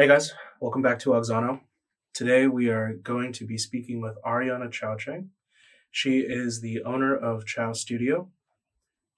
[0.00, 1.60] Hey guys, welcome back to Auxano.
[2.14, 5.26] Today we are going to be speaking with Ariannah Chaochang.
[5.90, 8.30] She is the owner of Chao Studio.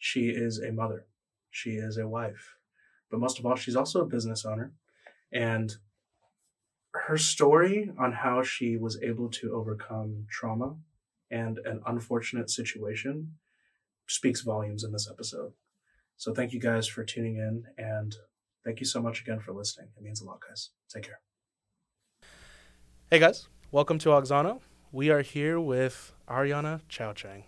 [0.01, 1.07] She is a mother.
[1.53, 2.57] She is a wife.
[3.13, 4.73] But most of all, she's also a business owner.
[5.33, 5.73] And
[6.95, 10.75] her story on how she was able to overcome trauma
[11.31, 13.35] and an unfortunate situation
[14.09, 15.53] speaks volumes in this episode.
[16.17, 18.17] So thank you guys for tuning in and
[18.65, 19.89] thank you so much again for listening.
[19.97, 20.71] It means a lot, guys.
[20.93, 21.21] Take care.
[23.11, 24.61] Hey guys, welcome to Auxano.
[24.91, 27.45] We are here with Ariannah Chaochang.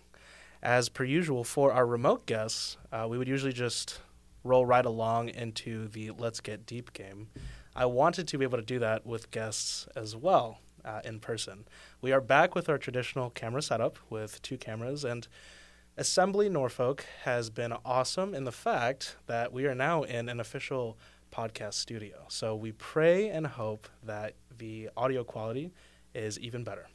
[0.61, 3.99] As per usual, for our remote guests, uh, we would usually just
[4.43, 7.27] roll right along into the Let's Get Deep game.
[7.75, 11.67] I wanted to be able to do that with guests as well uh, in person.
[11.99, 15.27] We are back with our traditional camera setup with two cameras, and
[15.97, 20.97] Assembly Norfolk has been awesome in the fact that we are now in an official
[21.31, 22.25] podcast studio.
[22.27, 25.71] So we pray and hope that the audio quality
[26.13, 26.87] is even better.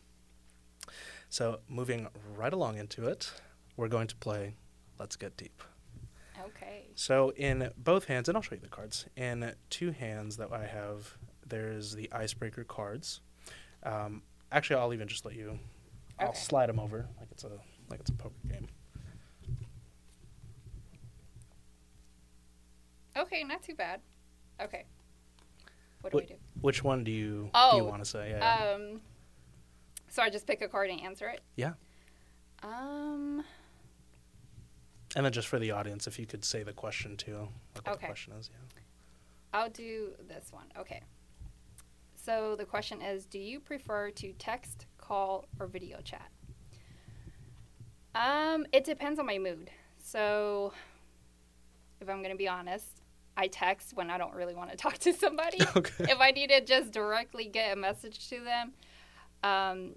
[1.32, 3.32] So, moving right along into it,
[3.76, 4.56] we're going to play
[4.98, 5.62] Let's Get Deep.
[6.48, 6.88] Okay.
[6.96, 9.06] So in both hands, and I'll show you the cards.
[9.16, 13.20] In two hands that I have, there's the icebreaker cards.
[13.84, 15.58] Um, actually, I'll even just let you.
[16.18, 16.38] I'll Okay.
[16.38, 17.50] slide them over like it's a
[17.88, 18.66] like it's a poker game.
[23.16, 24.00] Okay, not too bad.
[24.60, 24.84] Okay.
[26.00, 26.40] What do What- we do?
[26.60, 28.30] Which one do you do you Oh, want to say?
[28.30, 28.54] Yeah.
[28.74, 29.00] Um,
[30.08, 31.40] so I just pick a card and answer it.
[31.56, 31.74] Yeah.
[32.62, 33.44] Um.
[35.16, 38.06] and then just for the audience, if you could say the question too, what the
[38.06, 38.48] question is.
[38.52, 38.80] Yeah.
[39.52, 40.66] I'll do this one.
[40.78, 41.02] Okay.
[42.14, 46.30] So the question is Do you prefer to text, call, or video chat?
[48.14, 49.70] Um, it depends on my mood.
[49.96, 50.72] So
[52.00, 52.99] if I'm going to be honest,
[53.36, 55.58] I text when I don't really want to talk to somebody.
[55.76, 56.04] okay.
[56.04, 58.72] if I need to just directly get a message to them.
[59.42, 59.94] Um,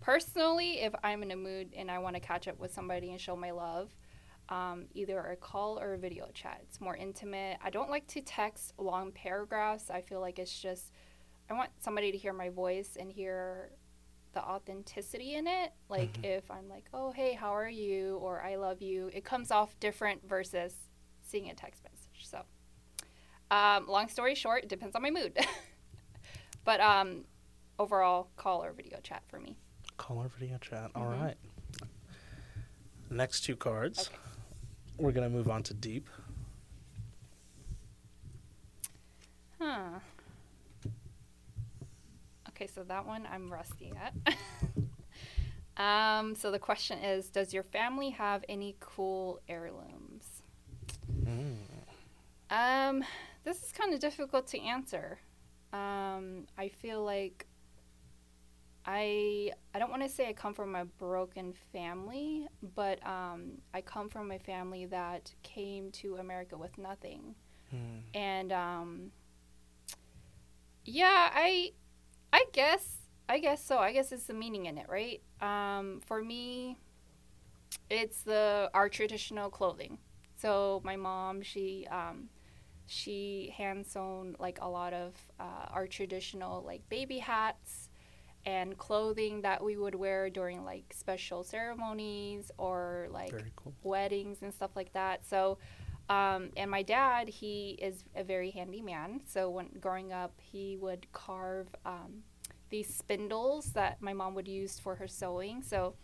[0.00, 3.20] personally, if I'm in a mood and I want to catch up with somebody and
[3.20, 3.90] show my love,
[4.48, 6.60] um, either a call or a video chat.
[6.62, 7.58] It's more intimate.
[7.64, 9.90] I don't like to text long paragraphs.
[9.90, 10.92] I feel like it's just,
[11.50, 13.70] I want somebody to hear my voice and hear
[14.34, 15.72] the authenticity in it.
[15.88, 16.24] Like Mhm.
[16.26, 18.18] if I'm like, oh, hey, how are you?
[18.18, 20.74] Or I love you, it comes off different versus
[21.22, 21.95] seeing a text message.
[23.50, 25.36] Um, long story short, it depends on my mood.
[26.64, 27.24] but um,
[27.78, 29.56] overall, call or video chat for me.
[29.96, 30.90] Call or video chat.
[30.94, 31.20] All Mhm.
[31.22, 31.36] right.
[33.10, 34.08] Next two cards.
[34.08, 34.16] Okay.
[34.98, 36.08] We're gonna move on to deep.
[39.60, 40.00] Huh.
[42.50, 44.36] Okay, so that one I'm rusty at.
[45.76, 50.42] um, so the question is Does your family have any cool heirlooms?
[51.22, 51.56] Mm.
[52.50, 53.04] Um,
[53.46, 55.18] this is kind of difficult to answer.
[55.72, 57.46] Um, I feel like
[58.84, 63.80] I I don't want to say I come from a broken family, but um, I
[63.80, 67.34] come from a family that came to America with nothing.
[67.74, 68.02] Mm.
[68.14, 69.10] and um
[70.84, 71.72] yeah i
[72.32, 72.98] i guess
[73.28, 76.78] i guess so i guess it's the meaning in it right um for me
[77.90, 79.98] it's the our traditional clothing
[80.36, 82.28] so my mom she um
[82.86, 87.88] she hand sewn like a lot of uh, our traditional like baby hats
[88.44, 93.74] and clothing that we would wear during like special ceremonies or like cool.
[93.82, 95.26] weddings and stuff like that.
[95.26, 95.58] So,
[96.08, 99.20] um, and my dad, he is a very handy man.
[99.26, 102.22] So when growing up, he would carve um,
[102.70, 105.62] these spindles that my mom would use for her sewing.
[105.62, 105.94] So,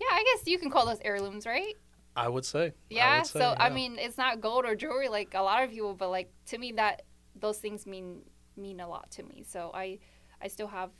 [0.00, 1.76] yeah, I guess you can call those heirlooms, right?
[2.16, 2.66] I would say.
[2.66, 3.16] I Yeah.
[3.18, 5.94] would say, so I mean, it's not gold or jewelry like a lot of people,
[5.94, 7.02] but like to me, that
[7.34, 8.22] those things mean
[8.56, 9.44] mean a lot to me.
[9.46, 9.98] So I
[10.40, 10.90] I still have,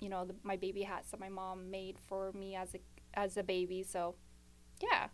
[0.00, 2.80] you know, the, my baby hats that my mom made for me as a
[3.14, 3.82] as a baby.
[3.82, 4.14] So,
[4.82, 5.08] yeah,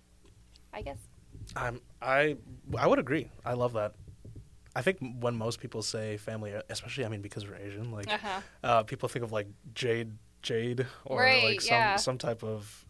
[0.72, 0.98] I guess.
[1.56, 2.36] I'm I
[2.78, 3.30] I would agree.
[3.44, 3.94] I love that.
[4.74, 8.18] I think when most people say family, especially I mean because we're Asian, like Uh
[8.22, 8.40] huh.
[8.62, 10.12] uh, people think of like jade,
[10.42, 11.96] jade, or Right, like some yeah.
[11.96, 12.84] some type of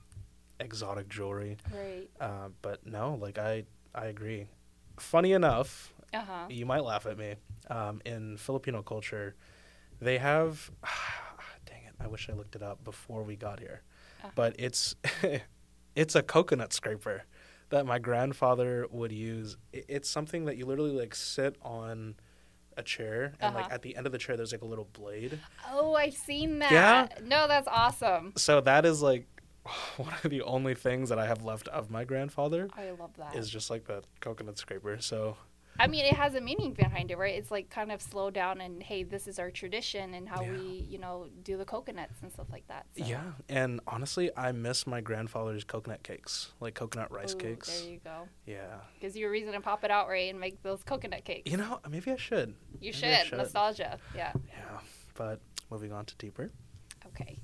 [0.60, 1.56] exotic jewelry.
[1.72, 2.08] Right.
[2.20, 3.64] Uh, but no, like I
[3.94, 4.46] I agree.
[4.98, 6.46] Funny enough, Uh huh.
[6.48, 7.34] you might laugh at me.
[7.68, 9.34] Um, in Filipino culture,
[10.00, 10.70] they have.
[11.66, 11.94] dang it!
[11.98, 13.82] I wish I looked it up before we got here.
[14.22, 14.30] Uh-huh.
[14.34, 14.94] But it's
[15.96, 17.22] it's a coconut scraper
[17.70, 19.56] that my grandfather would use.
[19.72, 22.16] It's something that you literally like sit on
[22.76, 23.74] a chair, and like Uh-huh.
[23.74, 25.38] at the end of the chair, there's like a little blade.
[25.70, 26.72] Oh, I've seen that.
[26.72, 27.08] Yeah?
[27.24, 28.32] No, that's awesome.
[28.36, 29.26] So that is like
[29.96, 33.34] one of the only things that I have left of my grandfather I love that.
[33.36, 34.96] is just like that coconut scraper.
[35.00, 35.36] So
[35.78, 37.34] I mean, it has a meaning behind it, right?
[37.34, 40.52] It's like kind of slow down and hey, this is our tradition and how Yeah.
[40.52, 42.84] we, you know, do the coconuts and stuff like that.
[42.98, 43.04] So.
[43.06, 47.80] Yeah, and honestly, I miss my grandfather's coconut cakes, like coconut rice Ooh, cakes.
[47.80, 48.28] There you go.
[48.44, 51.50] Yeah, Gives you a reason to pop it out, right, and make those coconut cakes.
[51.50, 52.48] you know, maybe I should.
[52.78, 53.08] you maybe should.
[53.08, 53.38] I should.
[53.38, 53.98] Nostalgia.
[54.14, 54.32] Yeah.
[54.48, 54.80] Yeah,
[55.14, 55.40] but
[55.70, 56.50] moving on to deeper.
[57.06, 57.38] Okay.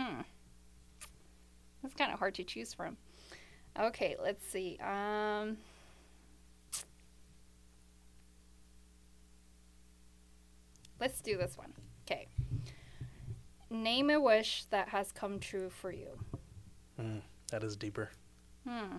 [0.00, 0.20] Hmm.
[1.82, 2.96] That's kind of hard to choose from.
[3.78, 4.78] Okay, let's see.
[4.78, 5.58] Um.
[10.98, 11.72] Let's do this one.
[12.06, 12.28] Okay.
[13.70, 16.18] Name a wish that has come true for you.
[17.00, 18.10] Mm, that is deeper.
[18.68, 18.96] Hmm.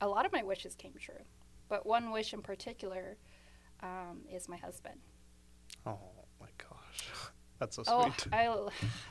[0.00, 1.22] A lot of my wishes came true,
[1.68, 3.16] but one wish in particular
[3.82, 4.98] um, is my husband.
[5.86, 5.98] Oh
[7.64, 8.32] that's so Oh, sweet.
[8.32, 8.44] I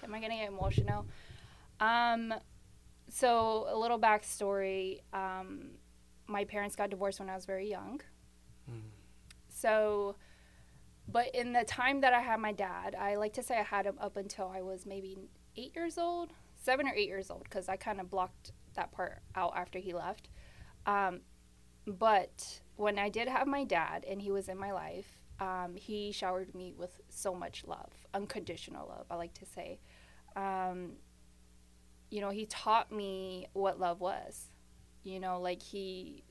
[0.03, 1.05] am I gonna get emotional?
[1.79, 2.33] Um,
[3.09, 4.99] so a little backstory.
[5.11, 5.71] Um,
[6.27, 8.01] my parents got divorced when I was very young.
[8.69, 8.81] Mm.
[9.49, 10.15] So,
[11.07, 13.85] but in the time that I had my dad, I like to say I had
[13.85, 15.17] him up until I was maybe
[15.57, 19.19] eight years old, seven or eight years old, because I kind of blocked that part
[19.35, 20.29] out after he left.
[20.85, 21.21] Um,
[21.85, 26.11] but when I did have my dad and he was in my life, um, he
[26.11, 29.79] showered me with so much love, unconditional love, I like to say.
[30.35, 30.93] Um,
[32.09, 34.49] you know, he taught me what love was.
[35.03, 36.23] You know, like he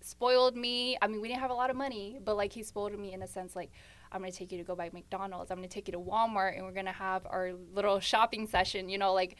[0.00, 0.96] spoiled me.
[1.02, 3.22] I mean, we didn't have a lot of money, but like he spoiled me in
[3.22, 3.70] a sense like,
[4.12, 5.50] I'm going to take you to go buy McDonald's.
[5.50, 8.46] I'm going to take you to Walmart and we're going to have our little shopping
[8.46, 8.88] session.
[8.88, 9.36] You know, like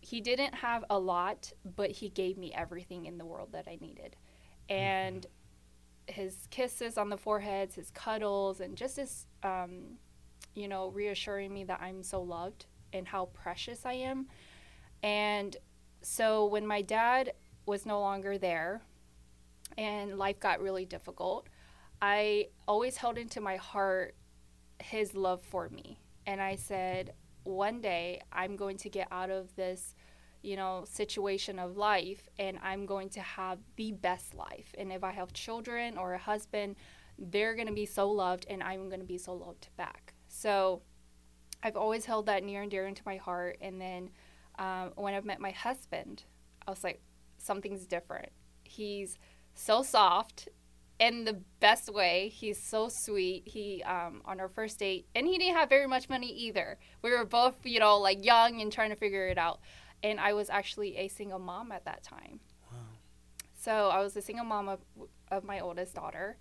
[0.00, 3.78] he didn't have a lot, but he gave me everything in the world that I
[3.80, 4.16] needed.
[4.68, 5.24] And
[6.06, 9.98] his kisses on the foreheads, his cuddles, and just his, um,
[10.54, 14.26] you know, reassuring me that I'm so loved and how precious I am.
[15.02, 15.56] And
[16.02, 17.32] so when my dad
[17.66, 18.82] was no longer there
[19.78, 21.48] and life got really difficult,
[22.00, 24.16] I always held into my heart
[24.82, 25.98] his love for me.
[26.26, 27.14] And I said,
[27.44, 29.94] one day I'm going to get out of this,
[30.42, 34.74] you know, situation of life and I'm going to have the best life.
[34.76, 36.76] And if I have children or a husband,
[37.18, 40.14] they're going to be so loved and I'm going to be so loved back.
[40.28, 40.82] So
[41.62, 43.58] I've always held that near and dear into my heart.
[43.60, 44.10] And then
[44.58, 46.24] um, when I've met my husband,
[46.66, 47.00] I was like,
[47.38, 48.30] something's different.
[48.64, 49.18] He's
[49.54, 50.48] so soft
[50.98, 52.28] in the best way.
[52.28, 53.42] He's so sweet.
[53.46, 56.78] He um, on our first date, and he didn't have very much money either.
[57.02, 59.60] We were both, you know, like young and trying to figure it out.
[60.02, 62.40] And I was actually a single mom at that time.
[62.70, 62.78] Wow.
[63.54, 64.80] So I was a single mom of,
[65.30, 66.36] of my oldest daughter,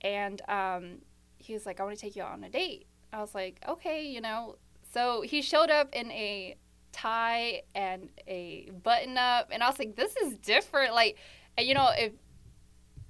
[0.00, 0.98] and um,
[1.38, 3.60] he was like, "I want to take you out on a date." I was like,
[3.68, 4.56] "Okay," you know.
[4.92, 6.56] So he showed up in a
[6.92, 11.18] tie and a button up, and I was like, "This is different." Like,
[11.58, 12.12] and, you know, if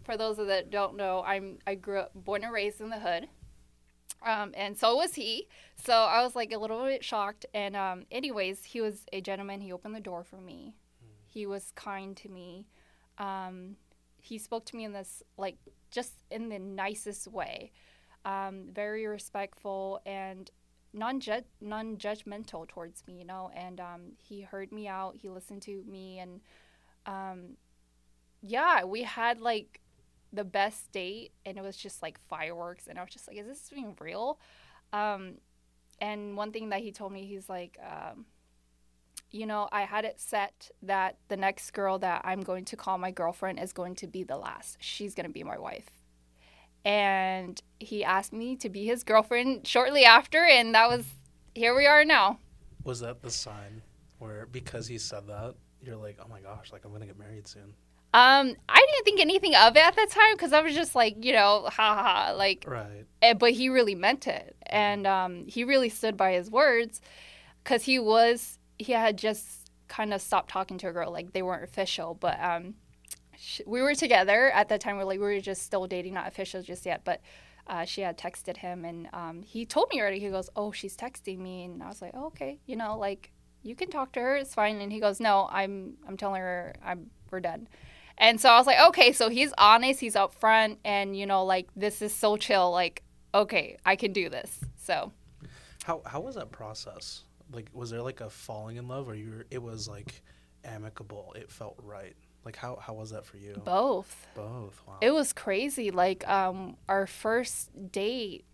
[0.04, 3.28] for those that don't know, I'm I grew up born and raised in the hood.
[4.24, 5.48] Um, and so was he.
[5.76, 7.46] So I was like a little bit shocked.
[7.54, 9.60] And um, anyways, he was a gentleman.
[9.60, 10.74] He opened the door for me.
[11.26, 12.66] He was kind to me.
[13.18, 13.76] Um,
[14.20, 15.56] he spoke to me in this like
[15.90, 17.72] just in the nicest way,
[18.24, 20.50] um, very respectful and
[20.92, 21.20] non
[21.60, 23.18] non judgmental towards me.
[23.18, 25.16] You know, and um, he heard me out.
[25.16, 26.40] He listened to me, and
[27.06, 27.56] um,
[28.40, 29.80] yeah, we had like
[30.32, 33.46] the best date and it was just like fireworks and i was just like is
[33.46, 34.38] this being real?
[34.92, 35.38] Um,
[36.00, 38.26] and one thing that he told me he's like um,
[39.30, 42.98] you know i had it set that the next girl that i'm going to call
[42.98, 44.76] my girlfriend is going to be the last.
[44.80, 45.88] She's going to be my wife.
[46.84, 51.04] And he asked me to be his girlfriend shortly after and that was
[51.54, 52.38] here we are now.
[52.84, 53.82] Was that the sign
[54.18, 57.46] where because he said that, you're like, oh my gosh, like I'm gonna get married
[57.46, 57.74] soon?
[58.14, 61.24] Um, I didn't think anything of it at that time because I was just like,
[61.24, 63.06] you know, ha ha, ha like Right.
[63.22, 64.56] Eh, but he really meant it.
[64.66, 67.00] And um, he really stood by his words
[67.62, 71.42] because he was he had just kind of stopped talking to a girl like they
[71.42, 72.74] weren't official but um,
[73.36, 76.26] sh- we were together at that time We're like we were just still dating not
[76.26, 77.20] official just yet but
[77.66, 80.96] uh, she had texted him and um, he told me already he goes oh she's
[80.96, 81.64] texting me.
[81.64, 84.54] And i was like oh, okay you know like you can talk to her it's
[84.54, 84.80] fine.
[84.80, 87.68] And he goes no i'm i'm telling her i'm we're done
[88.22, 91.68] and so I was like, okay, so he's honest, he's upfront, and you know, like
[91.74, 92.70] this is so chill.
[92.70, 93.02] Like,
[93.34, 94.60] okay, I can do this.
[94.76, 95.12] So
[95.84, 97.24] How how was that process?
[97.52, 99.30] Like, was there like a falling in love, or you?
[99.30, 100.22] Were, it was like
[100.64, 101.34] amicable.
[101.36, 102.14] It felt right.
[102.44, 103.60] Like how how was that for you?
[103.64, 104.28] both.
[104.36, 104.80] Both.
[104.86, 104.98] Wow.
[105.00, 105.90] It was crazy.
[105.90, 108.44] Like um, our first date,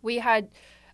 [0.00, 0.48] we had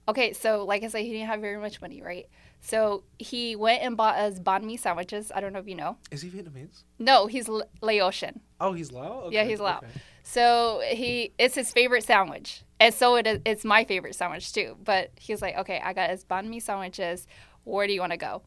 [0.09, 2.27] okay, so like I said, he didn't have very much money, right?
[2.67, 5.31] So he went and bought us banh mi sandwiches.
[5.33, 5.99] I don't know if you know.
[6.11, 6.83] Is he Vietnamese?
[6.99, 8.41] No, he's L- Laotian.
[8.61, 9.29] Oh, he's Lao.
[9.31, 9.83] Yeah, he's Lao.
[10.25, 14.77] So he it's his favorite sandwich, and so it is, it's my favorite sandwich too.
[14.83, 17.29] But he's like, okay, I got his banh mi sandwiches.
[17.63, 18.43] Where do you want to go?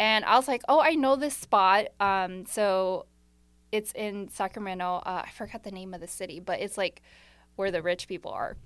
[0.00, 1.86] And I was like, oh, I know this spot.
[2.00, 3.06] Um, so
[3.70, 5.02] it's in Sacramento.
[5.06, 7.02] Uh, I forgot the name of the city, but it's like
[7.54, 8.56] where the rich people are.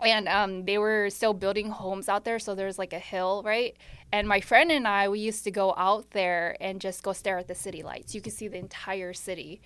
[0.00, 3.76] And um, they were still building homes out there, so there's like a hill, right?
[4.10, 7.36] And my friend and I, we used to go out there and just go stare
[7.38, 8.14] at the city lights.
[8.14, 9.60] You could see the entire city.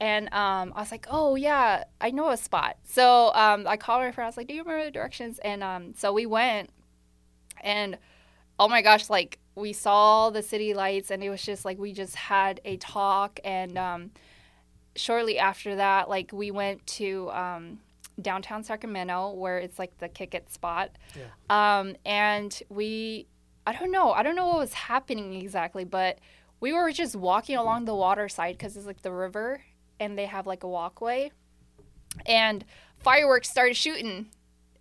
[0.00, 2.76] And um, I was like, oh, yeah, I know a spot.
[2.84, 4.26] So um, I called my friend.
[4.26, 5.38] I was like, do you remember the directions?
[5.40, 6.70] And um, so we went,
[7.60, 7.98] and
[8.58, 11.92] oh my gosh, like we saw the city lights, and it was just like we
[11.92, 13.40] just had a talk.
[13.44, 14.10] And um,
[14.96, 17.80] shortly after that, like we went to um,
[18.20, 20.90] downtown Sacramento, where it's like the kick it spot.
[21.16, 21.78] Yeah.
[21.78, 23.26] Um, and we,
[23.66, 26.18] I don't know, I don't know what was happening exactly, but
[26.60, 29.62] we were just walking along the water side because it's like the river
[29.98, 31.32] and they have like a walkway.
[32.26, 32.64] And
[32.98, 34.26] fireworks started shooting.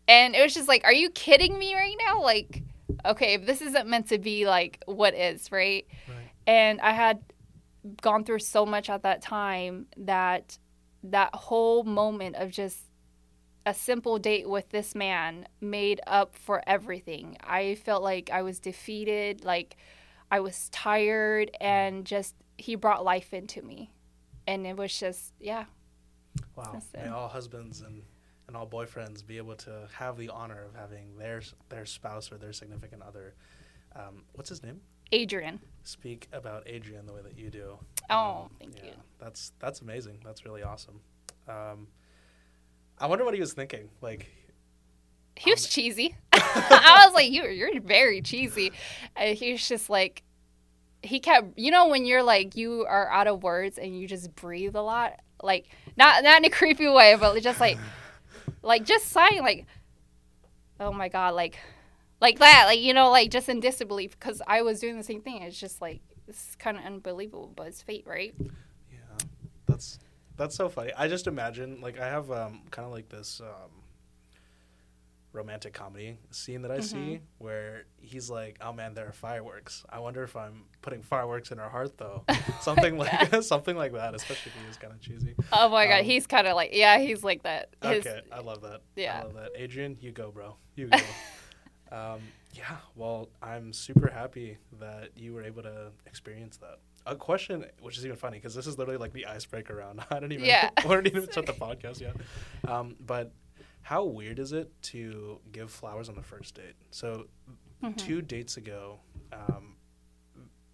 [0.07, 2.21] And it was just like, are you kidding me right now?
[2.21, 2.63] Like,
[3.05, 5.87] okay, if this isn't meant to be like what is, right?
[6.07, 6.17] Right.
[6.45, 7.21] And I had
[8.01, 10.57] gone through so much at that time that
[11.03, 12.77] that whole moment of just
[13.65, 17.37] a simple date with this man made up for everything.
[17.43, 19.77] I felt like I was defeated, like
[20.31, 23.91] I was tired, and just he brought life into me.
[24.47, 25.65] And it was just, yeah.
[26.55, 26.81] Wow.
[26.95, 28.01] May all husbands and,
[28.47, 32.37] and all boyfriends be able to have the honor of having their their spouse or
[32.37, 33.35] their significant other.
[33.95, 34.81] Um, what's his name?
[35.11, 35.59] Adrian.
[35.83, 37.77] Speak about Adrian the way that you do.
[38.09, 38.91] Oh, Um, thank yeah, you.
[39.19, 40.19] That's that's amazing.
[40.23, 41.01] That's really awesome.
[41.47, 41.87] Um,
[43.01, 43.89] I wonder what he was thinking.
[43.99, 44.27] Like,
[45.35, 46.15] He was cheesy.
[46.33, 48.71] I was like, you, you're very cheesy.
[49.15, 50.23] And he was just like,
[51.01, 54.35] he kept, you know, when you're like, you are out of words and you just
[54.35, 55.65] breathe a lot, like
[55.97, 57.79] not not in a creepy way, but just like,
[58.61, 59.65] like just sighing, like,
[60.79, 61.57] oh my god, like,
[62.19, 65.21] like that, like you know, like just in disbelief because I was doing the same
[65.21, 65.41] thing.
[65.41, 68.35] It's just like it's kind of unbelievable, but it's fate, right?
[68.39, 69.17] yeah,
[69.65, 69.97] that's
[70.37, 70.91] that's so funny.
[70.97, 73.71] I just imagine like I have um, kind of like this um,
[75.33, 77.21] romantic comedy scene that I see Mhm.
[77.37, 79.85] where he's like, "Oh man, there are fireworks.
[79.89, 82.25] I wonder if I'm putting fireworks in her heart though."
[82.61, 83.09] Something like
[83.43, 85.33] something like that, especially if he is kind of cheesy.
[85.53, 87.69] Oh my god, Um, he's kind of like, yeah, he's like that.
[87.81, 88.81] His, Okay, I love that.
[88.95, 89.19] Yeah.
[89.19, 89.51] I love that.
[89.55, 90.57] Adrian, you go, bro.
[90.75, 90.97] You go.
[91.97, 92.19] um,
[92.53, 96.79] yeah, well, I'm super happy that you were able to experience that.
[97.05, 100.01] A question, which is even funny, because this is literally like the icebreaker round.
[100.11, 100.69] I don't even, Yeah.
[100.77, 102.15] I don't even start the podcast yet.
[102.67, 103.31] Um, but
[103.81, 106.75] how weird is it to give flowers on the first date?
[106.91, 107.27] So,
[107.83, 107.97] Mhm.
[107.97, 108.99] two dates ago,
[109.33, 109.75] um,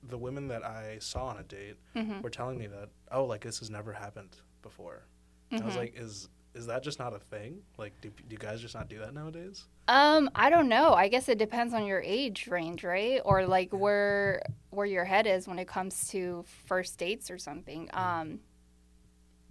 [0.04, 2.22] the women that I saw on a date Mhm.
[2.22, 5.06] were telling me that, oh, like this has never happened before.
[5.52, 5.78] And I was Mhm.
[5.78, 6.28] like, is
[6.58, 7.62] is that just not a thing?
[7.78, 9.66] Like, do, do you guys just not do that nowadays?
[9.88, 10.94] Um, I don't know.
[10.94, 13.22] I guess it depends on your age range, right?
[13.24, 17.90] Or like where where your head is when it comes to first dates or something.
[17.94, 18.40] Um,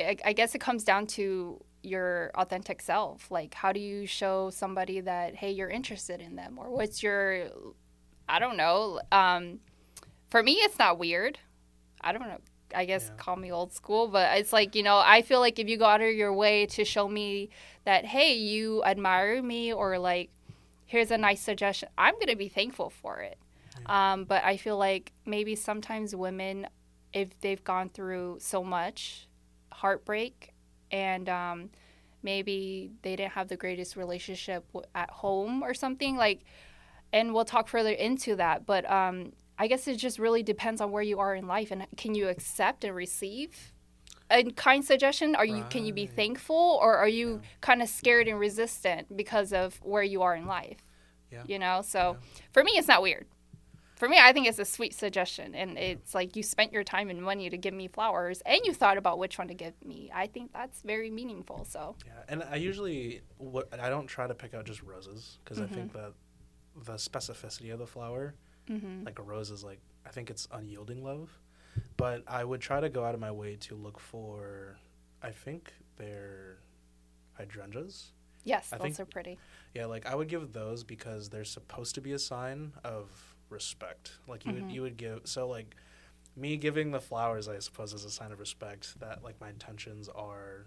[0.01, 3.31] I, I guess it comes down to your authentic self.
[3.31, 7.49] Like, how do you show somebody that hey, you're interested in them, or what's your,
[8.29, 9.01] I don't know.
[9.13, 9.61] Um,
[10.29, 11.39] for me, it's not weird.
[12.01, 12.41] I don't know.
[12.76, 13.23] I guess Yeah.
[13.23, 15.87] call me old school, but it's like, you know, I feel like if you go
[15.87, 17.49] out of your way to show me
[17.85, 20.30] that, hey, you admire me or like,
[20.85, 23.38] here's a nice suggestion, I'm going to be thankful for it.
[23.87, 26.66] Um, but I feel like maybe sometimes women,
[27.12, 29.26] if they've gone through so much
[29.73, 30.52] heartbreak
[30.90, 31.71] and um,
[32.23, 34.64] maybe they didn't have the greatest relationship
[34.95, 36.45] at home or something, like,
[37.12, 38.66] and we'll talk further into that.
[38.66, 41.87] But um, I guess it just really depends on where you are in life and
[41.97, 43.73] can you accept and receive
[44.31, 45.35] a kind suggestion?
[45.35, 47.49] Are you can you be thankful or are you Yeah.
[47.61, 50.79] kind of scared and resistant because of where you are in life?
[51.31, 51.45] Yeah.
[51.47, 52.29] You know, so Yeah.
[52.53, 53.27] for me, it's not weird.
[53.97, 57.09] For me, I think it's a sweet suggestion, and it's like you spent your time
[57.09, 60.11] and money to give me flowers, and you thought about which one to give me.
[60.13, 61.65] I think that's very meaningful.
[61.65, 65.61] So, Yeah, and I usually what I don't try to pick out just roses because
[65.61, 65.99] I think mm-hmm.
[65.99, 66.13] that
[66.85, 68.35] the specificity of the flower,
[68.68, 71.30] hmm like a rose, is like I think it's unyielding love,
[71.96, 74.76] but I would try to go out of my way to look for,
[75.23, 76.58] I think they're
[77.35, 78.12] hydrangeas.
[78.44, 79.38] yes, I those think- are pretty.
[79.75, 84.12] Yeah, like I would give those because they're supposed to be a sign of respect.
[84.26, 84.62] Like you Mhm.
[84.62, 85.76] would you would give so like
[86.35, 90.08] me giving the flowers I suppose is a sign of respect that like my intentions
[90.08, 90.66] are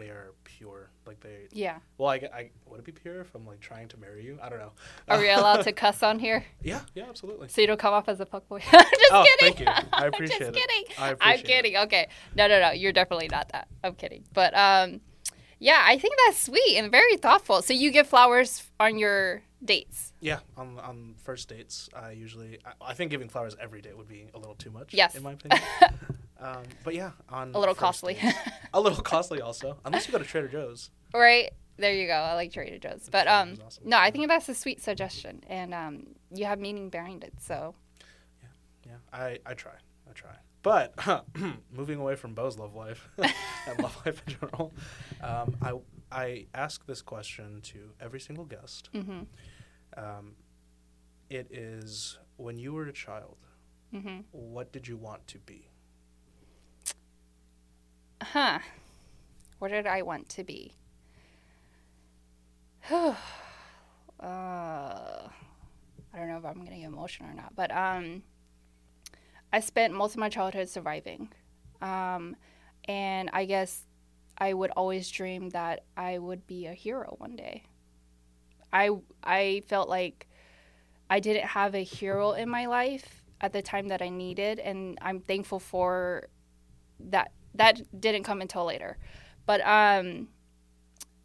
[0.00, 0.90] they are pure.
[1.06, 1.46] Like they.
[1.52, 1.78] Yeah.
[1.98, 4.38] Well, I, I would it be pure if I'm like trying to marry you?
[4.42, 4.72] I don't know.
[5.08, 6.44] Are we allowed to cuss on here?
[6.62, 6.80] Yeah.
[6.94, 7.04] Yeah.
[7.08, 7.48] Absolutely.
[7.48, 8.62] So you don't come off as a fuckboy?
[8.72, 9.54] I'm just Oh, kidding.
[9.56, 9.66] thank you.
[9.92, 10.54] I I'm appreciate just it.
[10.54, 10.84] kidding.
[10.98, 11.46] I I'm appreciate it.
[11.46, 11.76] kidding.
[11.76, 12.08] Okay.
[12.36, 12.70] No, no, no.
[12.72, 13.68] You're definitely not that.
[13.84, 14.24] I'm kidding.
[14.32, 15.00] But um,
[15.58, 17.62] yeah, I think that's sweet and very thoughtful.
[17.62, 20.12] So you give flowers on your dates.
[20.20, 24.08] Yeah, on on first dates, I usually I, I think giving flowers every day would
[24.08, 24.94] be a little too much.
[24.94, 25.14] Yes.
[25.14, 25.62] in my opinion.
[26.40, 28.16] Um, but yeah, on A little costly.
[28.74, 30.90] a little costly also, unless you go to Trader Joe's.
[31.12, 31.50] Right.
[31.76, 32.14] There you go.
[32.14, 33.08] I like Trader Joe's.
[33.10, 33.84] But um awesome.
[33.88, 37.34] no, I think that's a sweet suggestion and um you have meaning behind it.
[37.40, 37.74] So
[38.42, 38.48] Yeah,
[38.92, 39.72] yeah, I I try,
[40.08, 40.36] I try.
[40.62, 40.94] But
[41.72, 44.72] moving away from Beau's love life and love life in general,
[45.22, 45.72] um, I
[46.12, 48.90] I ask this question to every single guest.
[48.94, 49.26] mhm.
[49.96, 50.34] Um,
[51.30, 53.36] it is when you were a child,
[53.94, 54.24] Mhm.
[54.32, 55.69] what did you want to be?
[58.22, 58.58] Huh.
[59.58, 60.72] What did I want to be?
[62.90, 63.14] uh,
[64.20, 65.28] I
[66.14, 68.22] don't know if I'm gonna get emotional or not, but um,
[69.52, 71.30] I spent most of my childhood surviving,
[71.80, 72.36] um,
[72.86, 73.84] and I guess
[74.38, 77.64] I would always dream that I would be a hero one day.
[78.72, 78.90] I
[79.22, 80.26] I felt like
[81.08, 84.98] I didn't have a hero in my life at the time that I needed, and
[85.00, 86.28] I'm thankful for
[87.10, 87.32] that.
[87.54, 88.96] That didn't come until later,
[89.46, 90.28] but um,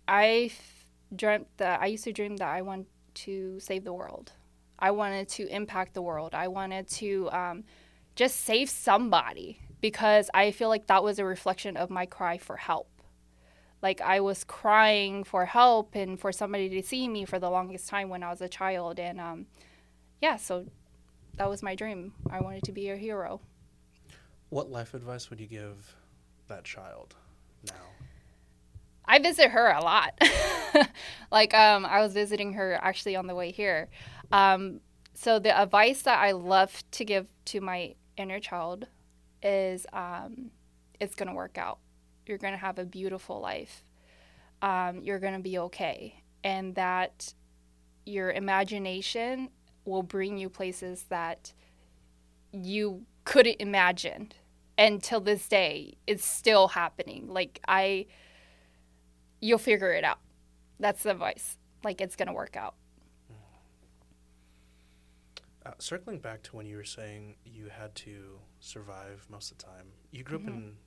[0.08, 4.32] I f- dreamt that I used to dream that I want to save the world.
[4.77, 6.34] I wanted to impact the world.
[6.34, 7.63] I wanted to um,
[8.15, 12.58] just save somebody because I feel like that was a reflection of my cry for
[12.58, 12.89] help.
[13.82, 17.88] Like I was crying for help and for somebody to see me for the longest
[17.88, 19.46] time when I was a child, and um,
[20.22, 20.65] yeah, so
[21.38, 22.13] that was my dream.
[22.29, 23.41] I wanted to be a hero.
[24.50, 25.96] What life advice would you give
[26.48, 27.16] that child
[27.68, 27.74] now?
[29.06, 30.20] I visit her a lot.
[31.32, 33.90] like um, I was visiting her actually on the way here.
[34.32, 34.82] Um,
[35.14, 38.88] so the advice that I love to give to my inner child
[39.42, 40.52] is um,
[41.00, 41.80] it's gonna work out.
[42.26, 43.84] You're gonna have a beautiful life.
[44.62, 47.34] Um, you're gonna be okay, and that
[48.06, 49.50] your imagination
[49.86, 51.54] will bring you places that
[52.52, 54.32] you couldn't imagine.
[54.78, 57.28] And till this day, it's still happening.
[57.30, 58.08] Like I
[59.42, 60.20] you'll figure it out.
[60.80, 61.58] That's the advice.
[61.84, 62.76] Like it's gonna work out.
[65.66, 69.64] Uh, circling back to when you were saying you had to survive most of the
[69.64, 70.48] time, you grew Mm-hmm.
[70.50, 70.78] up in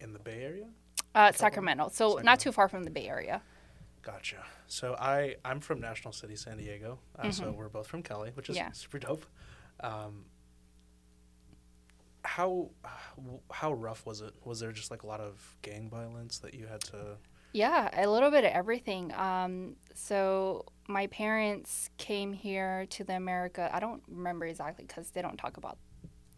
[0.00, 0.68] in the Bay Area.
[1.14, 2.22] Uh, Sacramento, so Sacramento.
[2.24, 3.42] not too far from the Bay Area.
[4.02, 4.44] Gotcha.
[4.68, 7.00] So I I'm from National City, San Diego.
[7.18, 7.56] Uh, So Mhm.
[7.56, 8.70] we're both from Cali, which is Yeah.
[8.72, 9.26] super dope.
[9.80, 10.26] Um,
[12.28, 12.68] how
[13.50, 14.34] how rough was it?
[14.44, 17.16] Was there just like a lot of gang violence that you had to?
[17.52, 19.12] Yeah, a little bit of everything.
[19.14, 23.70] Um, so my parents came here to the America.
[23.72, 25.78] I don't remember exactly because they don't talk about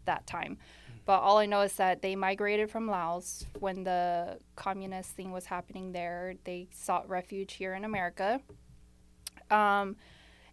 [0.05, 0.57] that time.
[1.05, 5.45] But all I know is that they migrated from Laos when the communist thing was
[5.45, 6.35] happening there.
[6.45, 8.39] They sought refuge here in America.
[9.49, 9.97] Um,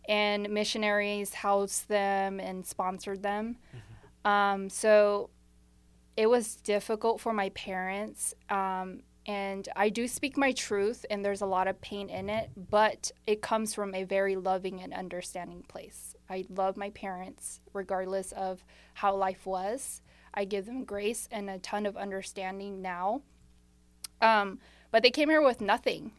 [0.09, 3.59] and missionaries housed them and sponsored them.
[4.28, 5.30] Um, so
[6.14, 8.34] it was difficult for my parents.
[8.50, 12.50] Um, and I do speak my truth, and there's a lot of pain in it,
[12.70, 16.14] but it comes from a very loving and understanding place.
[16.28, 18.64] I love my parents, regardless of
[18.94, 20.02] how life was.
[20.34, 23.22] I give them grace and a ton of understanding now.
[24.20, 24.58] Um,
[24.90, 26.12] but they came here with nothing,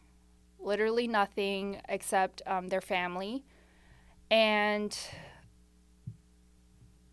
[0.58, 3.44] literally nothing except um, their family.
[4.30, 4.96] And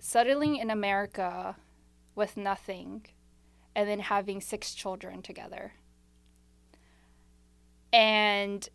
[0.08, 1.58] settling in America
[2.16, 3.06] with nothing
[3.76, 5.74] and then having six children together.
[7.92, 8.68] And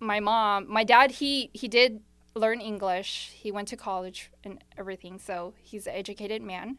[0.00, 2.00] my mom, my dad, he he did
[2.34, 3.30] learn English.
[3.34, 6.78] He went to college and everything, so he's an educated man.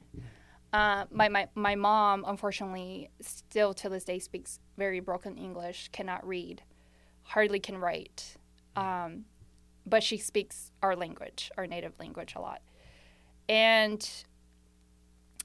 [0.73, 6.27] Uh, my, my my mom, unfortunately, still to this day speaks very broken English, cannot
[6.27, 6.63] read,
[7.23, 8.35] hardly can write,
[8.75, 9.23] um,
[9.85, 12.61] but she speaks our language, our native language, a lot,
[13.49, 14.07] and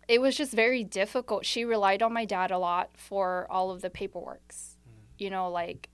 [0.09, 1.47] it was just very difficult.
[1.47, 4.77] She relied on my dad a lot for all of the paperworks.
[4.87, 4.93] Mm.
[5.19, 5.89] You know, like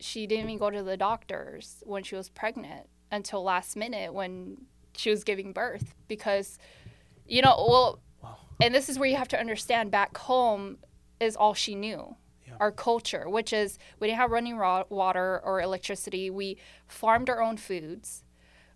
[0.00, 4.56] she didn't even go to the doctors when she was pregnant until last minute when
[4.96, 6.58] she was giving birth because
[7.26, 8.36] you know, well, Wow.
[8.60, 10.78] and this is where you have to understand back home
[11.20, 12.16] is all she knew.
[12.46, 12.54] Yeah.
[12.58, 16.30] Our culture, which is we didn't have running water or electricity.
[16.30, 18.24] We farmed our own foods.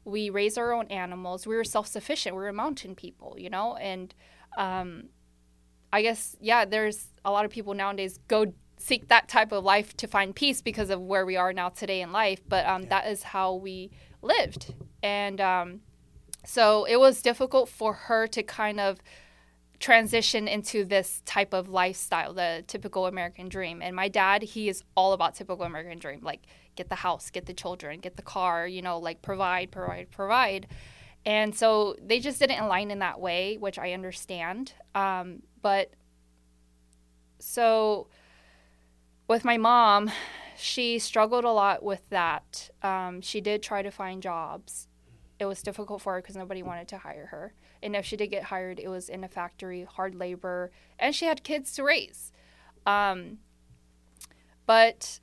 [0.07, 1.47] We raised our own animals.
[1.47, 2.35] We were self sufficient.
[2.37, 3.77] We were mountain people, you know?
[3.77, 4.14] And
[4.57, 5.11] um,
[5.92, 9.97] I guess, yeah, there's a lot of people nowadays go seek that type of life
[9.97, 12.40] to find peace because of where we are now today in life.
[12.49, 12.88] But um, Yeah.
[12.90, 13.90] that is how we
[14.23, 15.81] lived, and um,
[16.45, 18.99] so it was difficult for her to kind of
[19.79, 23.83] transition into this type of lifestyle, the typical American dream.
[23.83, 26.42] And my dad, he is all about typical American dream, like
[26.76, 30.66] get the house, get the children, get the car, you know, like provide, provide, provide.
[31.24, 34.74] And so they just didn't align in that way, which I understand.
[34.94, 35.90] Um, but
[37.38, 38.06] so
[39.26, 40.10] with my mom,
[40.56, 42.70] she struggled a lot with that.
[42.82, 44.88] Um, she did try to find jobs.
[45.38, 47.52] It was difficult for her because nobody wanted to hire her.
[47.82, 51.26] And if she did get hired, it was in a factory, hard labor, and she
[51.26, 52.32] had kids to raise.
[52.86, 53.38] Um,
[54.64, 55.20] but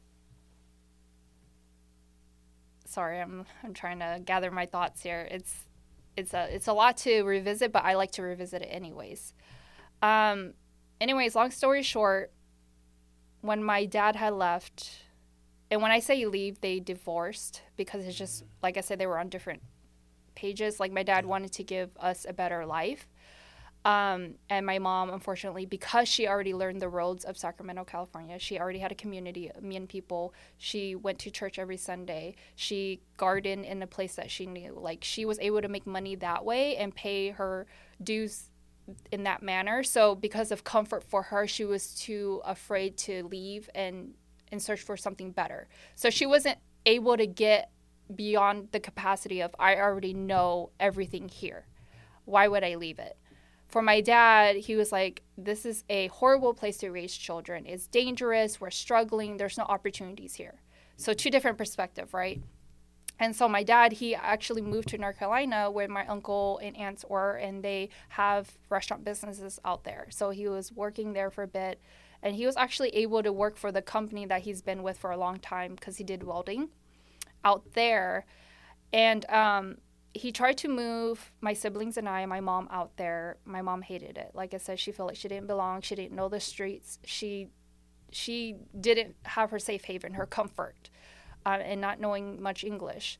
[2.93, 5.27] sorry, I'm I'm trying to gather my thoughts here.
[5.29, 5.65] It's
[6.15, 9.33] it's a it's a lot to revisit, but I like to revisit it anyways.
[10.01, 10.53] Um,
[11.01, 12.31] anyways, long story short,
[13.41, 15.03] when my dad had left,
[15.71, 19.19] and when I say leave, they divorced because it's just like I said, they were
[19.19, 19.61] on different
[20.35, 20.79] pages.
[20.79, 23.07] Like my dad wanted to give us a better life.
[23.85, 28.57] Um, and my mom, unfortunately, because she already learned the roads of Sacramento, California, she
[28.57, 30.33] already had a community of Mien people.
[30.57, 32.35] She went to church every Sunday.
[32.55, 34.77] She gardened in a place that she knew.
[34.79, 37.67] Like she was able to make money that way and pay her
[38.01, 38.49] dues
[39.11, 39.83] in that manner.
[39.83, 44.13] So because of comfort for her, she was too afraid to leave and
[44.51, 45.67] and search for something better.
[45.95, 47.71] So she wasn't able to get
[48.15, 51.65] beyond the capacity of I already know everything here.
[52.25, 53.17] Why would I leave it?
[53.73, 57.65] For my dad, he was like, This is a horrible place to raise children.
[57.65, 58.61] It's dangerous.
[58.61, 59.37] We're struggling.
[59.37, 60.61] There's no opportunities here.
[60.95, 62.39] So, two different perspective, right?
[63.19, 67.03] And so, my dad, he actually moved to North Carolina where my uncle and aunts
[67.09, 70.05] were, and they have restaurant businesses out there.
[70.11, 71.81] So, he was working there for a bit.
[72.21, 75.09] And he was actually able to work for the company that he's been with for
[75.09, 76.69] a long time because he did welding
[77.43, 78.27] out there.
[78.93, 79.77] And um,
[80.13, 83.37] he tried to move my siblings and I and my mom out there.
[83.45, 84.31] My mom hated it.
[84.33, 85.81] Like I said, she felt like she didn't belong.
[85.81, 86.99] She didn't know the streets.
[87.03, 87.49] She
[88.11, 90.91] she didn't have her safe haven, her comfort,
[91.47, 93.19] uh, and not knowing much English.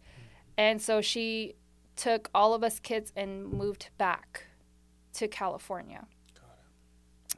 [0.55, 1.55] And so she
[1.95, 4.45] took all of us kids and moved back
[5.13, 6.05] to California.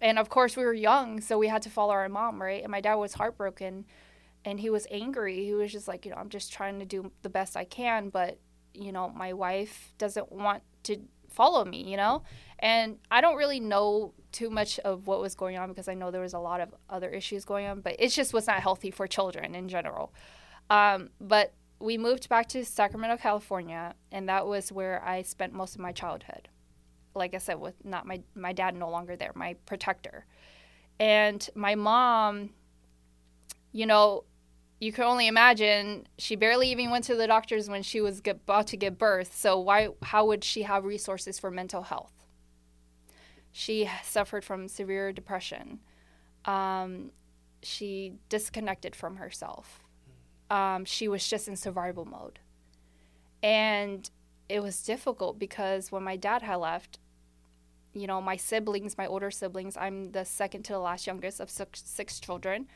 [0.01, 2.61] And of course, we were young, so we had to follow our mom, right?
[2.61, 3.85] And my dad was heartbroken
[4.43, 5.45] and he was angry.
[5.45, 8.09] He was just like, you know, I'm just trying to do the best I can,
[8.09, 8.37] but,
[8.75, 10.97] you know, my wife doesn't want to
[11.29, 12.23] follow me, you know?
[12.59, 16.11] And I don't really know too much of what was going on because I know
[16.11, 18.91] there was a lot of other issues going on, but it just was not healthy
[18.91, 20.13] for children in general.
[20.69, 25.75] Um, but we moved back to Sacramento, California, and that was where I spent most
[25.75, 26.49] of my childhood.
[27.13, 30.25] Like I said, with not my my dad no longer there, my protector,
[30.99, 32.51] and my mom.
[33.71, 34.23] You know,
[34.79, 38.35] you can only imagine she barely even went to the doctors when she was get,
[38.35, 39.35] about to give birth.
[39.35, 39.89] So why?
[40.03, 42.13] How would she have resources for mental health?
[43.51, 45.79] She suffered from severe depression.
[46.43, 47.11] Um,
[47.63, 49.85] she disconnected from herself
[50.49, 52.39] um, she was just in survival mode.
[53.41, 54.09] And
[54.49, 56.99] it was difficult because when my dad had left,
[57.93, 61.49] you know, my siblings, my older siblings, I'm the second to the last youngest of
[61.49, 62.67] six, six children.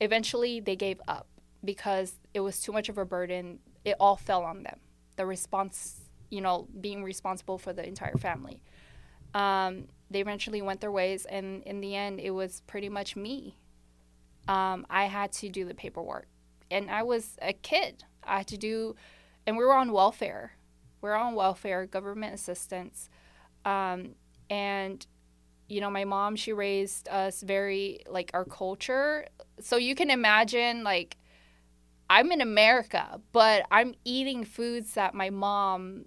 [0.00, 1.26] Eventually, they gave up
[1.64, 3.58] because it was too much of a burden.
[3.84, 4.80] It all fell on them.
[5.16, 8.62] The response, you know, being responsible for the entire family.
[9.34, 13.56] Um, they eventually went their ways, and in the end, it was pretty much me.
[14.46, 16.26] Um, I had to do the paperwork
[16.70, 18.04] and I was a kid.
[18.24, 18.96] I had to do,
[19.46, 20.52] and we were on welfare.
[21.00, 23.08] We are on welfare, government assistance,
[23.64, 24.14] um,
[24.50, 25.06] and
[25.68, 29.26] you know, my mom she raised us very like our culture.
[29.60, 31.17] So you can imagine like
[32.10, 36.06] I'm in America, but I'm eating foods that my mom,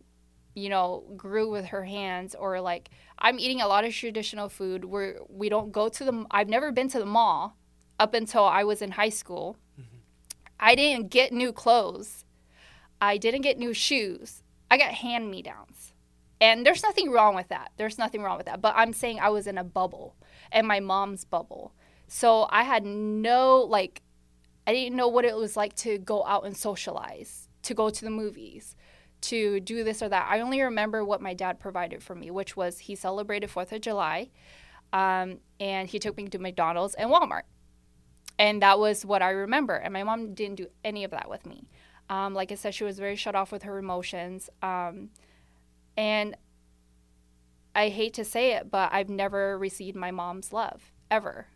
[0.56, 4.86] you know, grew with her hands, or like I'm eating a lot of traditional food.
[4.86, 6.26] Where we don't go to the.
[6.32, 7.58] I've never been to the mall
[8.00, 9.58] up until I was in high school.
[9.80, 9.98] Mm-hmm.
[10.60, 12.26] I didn't get new clothes.
[13.00, 14.44] I didn't get new shoes.
[14.70, 15.94] I got hand me downs.
[16.40, 17.72] And there's nothing wrong with that.
[17.78, 18.62] There's nothing wrong with that.
[18.62, 20.16] But I'm saying I was in a bubble
[20.52, 21.74] and my mom's bubble.
[22.08, 24.02] So I had no, like,
[24.68, 28.04] I didn't know what it was like to go out and socialize, to go to
[28.04, 28.76] the movies,
[29.22, 30.28] to do this or that.
[30.30, 33.82] I only remember what my dad provided for me, which was he celebrated 4th of
[33.82, 34.30] July
[34.94, 37.44] um, and he took me to McDonald's and Walmart
[38.42, 39.76] and that was what I remember.
[39.76, 41.68] And my mom didn't do any of that with me.
[42.10, 44.50] Um, like I said, she was very shut off with her emotions.
[44.64, 45.10] Um,
[45.96, 46.36] and
[47.76, 51.50] I hate to say it, but I've never received my mom's love ever.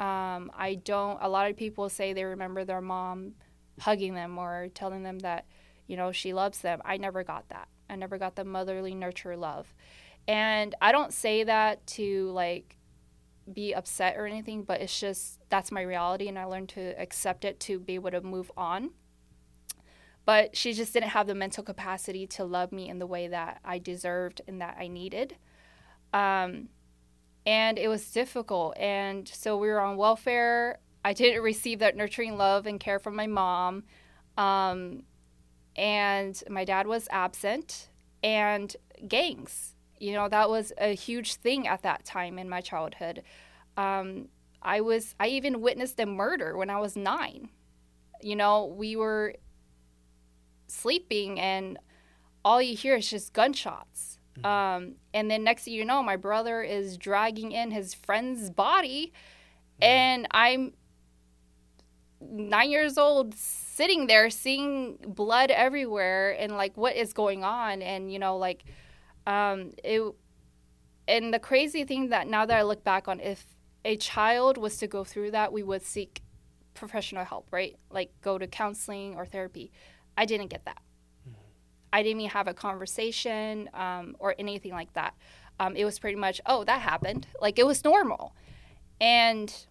[0.00, 1.18] Um, I don't.
[1.20, 3.34] A lot of people say they remember their mom
[3.80, 5.44] hugging them or telling them that,
[5.86, 6.80] you know, she loves them.
[6.84, 7.68] I never got that.
[7.88, 9.74] I never got the motherly nurture love.
[10.26, 12.78] And I don't say that to like
[13.52, 17.44] be upset or anything, but it's just that's my reality and I learned to accept
[17.44, 18.90] it to be able to move on.
[20.24, 23.60] But she just didn't have the mental capacity to love me in the way that
[23.64, 25.36] I deserved and that I needed.
[26.12, 26.68] Um,
[27.46, 28.76] and it was difficult.
[28.76, 30.78] And so we were on welfare.
[31.04, 33.84] I didn't receive that nurturing love and care from my mom.
[34.36, 35.04] Um,
[35.76, 37.88] and my dad was absent.
[38.22, 38.76] And
[39.08, 43.22] gangs, you know, that was a huge thing at that time in my childhood.
[43.78, 44.28] Um,
[44.62, 47.48] I was, I even witnessed a murder when I was nine.
[48.20, 49.36] You know, we were
[50.66, 51.78] sleeping and
[52.44, 54.18] all you hear is just gunshots.
[54.44, 59.12] Um, and then next thing you know, my brother is dragging in his friend's body,
[59.80, 60.72] and I'm
[62.20, 67.80] nine years old sitting there seeing blood everywhere and like what is going on.
[67.80, 68.64] And you know like
[69.26, 70.02] um it
[71.08, 73.44] and the crazy thing that now that i look back on if
[73.84, 76.22] a child was to go through that we would seek
[76.74, 77.76] professional help right?
[77.90, 79.70] Like go to counseling or therapy.
[80.16, 80.82] I didn't get that.
[81.92, 85.14] I didn't even have a conversation um, or anything like that
[85.58, 88.34] um, it was pretty much oh that happened like it was normal
[89.00, 89.66] and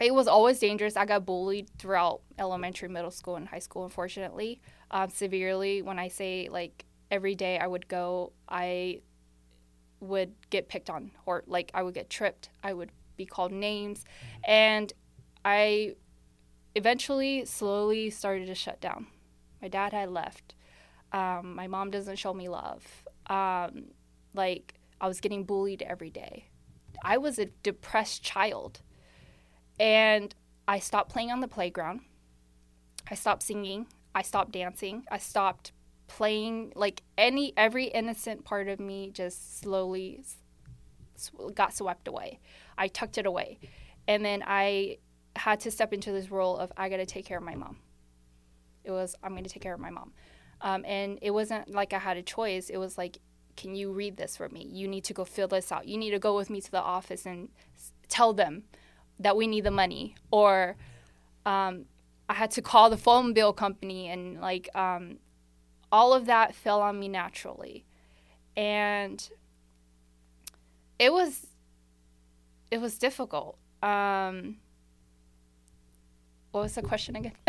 [0.00, 0.96] it was always dangerous.
[0.96, 4.60] I got bullied throughout elementary, middle school, and high school, unfortunately,
[4.90, 5.82] um, severely.
[5.82, 9.02] When I say like every day I would go, I
[10.00, 12.50] would get picked on, or like I would get tripped.
[12.62, 14.04] I would be called names,
[14.44, 14.92] and
[15.44, 15.94] I
[16.74, 19.06] eventually, slowly started to shut down.
[19.62, 20.54] My dad had left.
[21.14, 22.84] Um, my mom doesn't show me love.
[23.28, 23.84] Um,
[24.34, 26.48] like I was getting bullied every day.
[27.04, 28.80] I was a depressed child
[29.78, 30.34] and
[30.66, 32.00] I stopped playing on the playground.
[33.08, 33.86] I stopped singing.
[34.12, 35.04] I stopped dancing.
[35.10, 35.72] I stopped
[36.08, 40.24] playing like any every innocent part of me just slowly
[41.54, 42.40] got swept away.
[42.76, 43.58] I tucked it away.
[44.08, 44.98] And then I
[45.36, 47.76] had to step into this role of I got to take care of my mom.
[48.82, 50.12] It was I'm going to take care of my mom.
[50.64, 52.70] Um, and it wasn't like I had a choice.
[52.70, 53.18] It was like,
[53.56, 54.66] can you read this for me?
[54.68, 55.86] You need to go fill this out.
[55.86, 57.50] You need to go with me to the office and
[58.08, 58.64] tell them
[59.18, 60.76] that we need the money or
[61.46, 61.84] um,
[62.28, 65.18] i had to call the phone bill company and like um,
[65.92, 67.84] all of that fell on me naturally
[68.56, 69.30] and
[70.98, 71.46] it was
[72.70, 74.56] it was difficult um,
[76.50, 77.32] what was the question again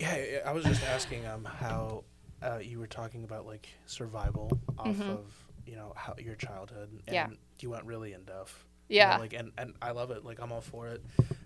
[0.00, 2.04] yeah i was just asking um, how
[2.44, 5.10] uh, you were talking about like survival off mm-hmm.
[5.10, 5.32] of
[5.66, 7.28] you know how your childhood and yeah.
[7.60, 9.12] you went really in depth yeah.
[9.12, 10.24] You know, like and and I love it.
[10.24, 11.04] Like I'm all for it.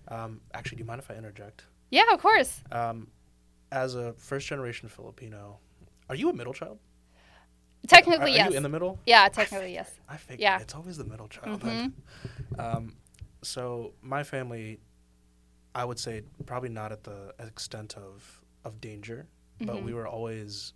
[0.08, 1.64] Um, actually, do you mind if I interject?
[1.90, 2.62] Yeah, of course.
[2.72, 3.08] Um,
[3.70, 5.58] as a first generation Filipino,
[6.08, 6.78] are you a middle child?
[7.86, 8.50] Technically, are, are yes.
[8.50, 8.98] you in the middle?
[9.06, 9.90] Yeah, technically, yes.
[10.08, 10.58] I think yeah.
[10.60, 11.60] it's always the middle child.
[11.60, 12.60] Mm-hmm.
[12.60, 12.96] Um,
[13.42, 14.80] so my family,
[15.74, 19.28] I would say probably not at the extent of of danger,
[19.60, 19.66] mm-hmm.
[19.66, 19.96] but we mm-hmm.
[19.96, 20.72] were always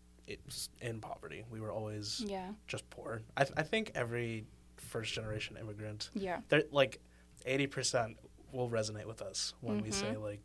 [0.81, 1.45] in poverty.
[1.51, 2.51] We were always yeah.
[2.67, 3.23] just poor.
[3.37, 6.11] I, th- I think every first generation immigrant.
[6.15, 6.41] Yeah.
[6.49, 7.01] They're like
[7.47, 8.17] 80%
[8.53, 9.87] will resonate with us when mm-hmm.
[9.87, 10.23] we say mm-hmm.
[10.23, 10.41] like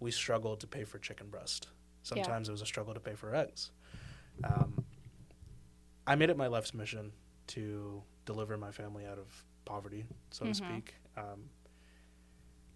[0.00, 1.68] we struggled to pay for chicken breast.
[2.02, 2.50] Sometimes yeah.
[2.50, 3.70] it was a struggle to pay for eggs.
[4.44, 4.84] Um,
[6.06, 7.10] I made it my life's mission
[7.48, 10.52] to deliver my family out of poverty, so mm-hmm.
[10.52, 10.94] to speak.
[11.16, 11.50] Um,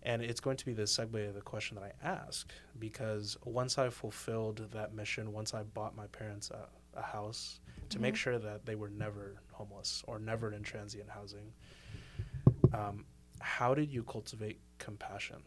[0.02, 3.78] and it's going to be the segue of the question that I ask because once
[3.78, 6.66] I fulfilled that mission, once I bought my parents a,
[6.98, 7.60] a house
[7.90, 8.02] to mm-hmm.
[8.02, 11.52] make sure that they were never homeless or never in transient housing.
[12.72, 13.04] Um,
[13.40, 15.42] how did you cultivate compassion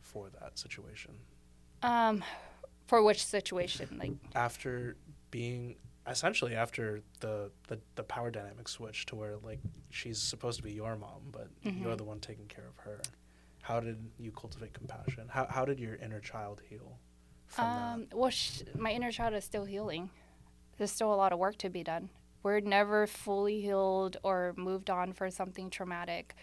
[0.00, 1.12] for that situation?
[1.82, 2.22] Um,
[2.86, 3.96] for which situation?
[3.98, 4.96] Like after
[5.30, 5.76] being
[6.06, 10.72] essentially after the, the the power dynamic switch to where like she's supposed to be
[10.72, 11.82] your mom, but mm-hmm.
[11.82, 13.00] you're the one taking care of her.
[13.70, 15.24] How did you cultivate compassion?
[15.28, 16.98] How how did your inner child heal?
[17.58, 18.06] Um?
[18.12, 20.10] Well, sh- my inner child is still healing.
[20.76, 22.10] There's still a lot of work to be done
[22.42, 26.34] we're never fully healed or moved on for something traumatic.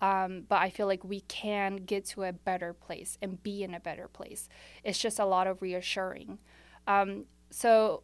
[0.00, 3.72] Um, but I feel like we can get to a better place and be in
[3.72, 4.48] a better place.
[4.84, 6.38] It's just a lot of reassuring.
[6.86, 8.02] Um, so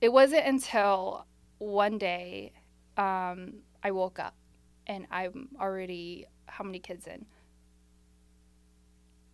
[0.00, 1.26] it wasn't until
[1.58, 2.52] one day
[2.96, 4.36] um, I woke up
[4.86, 7.26] and I'm already, how many kids in?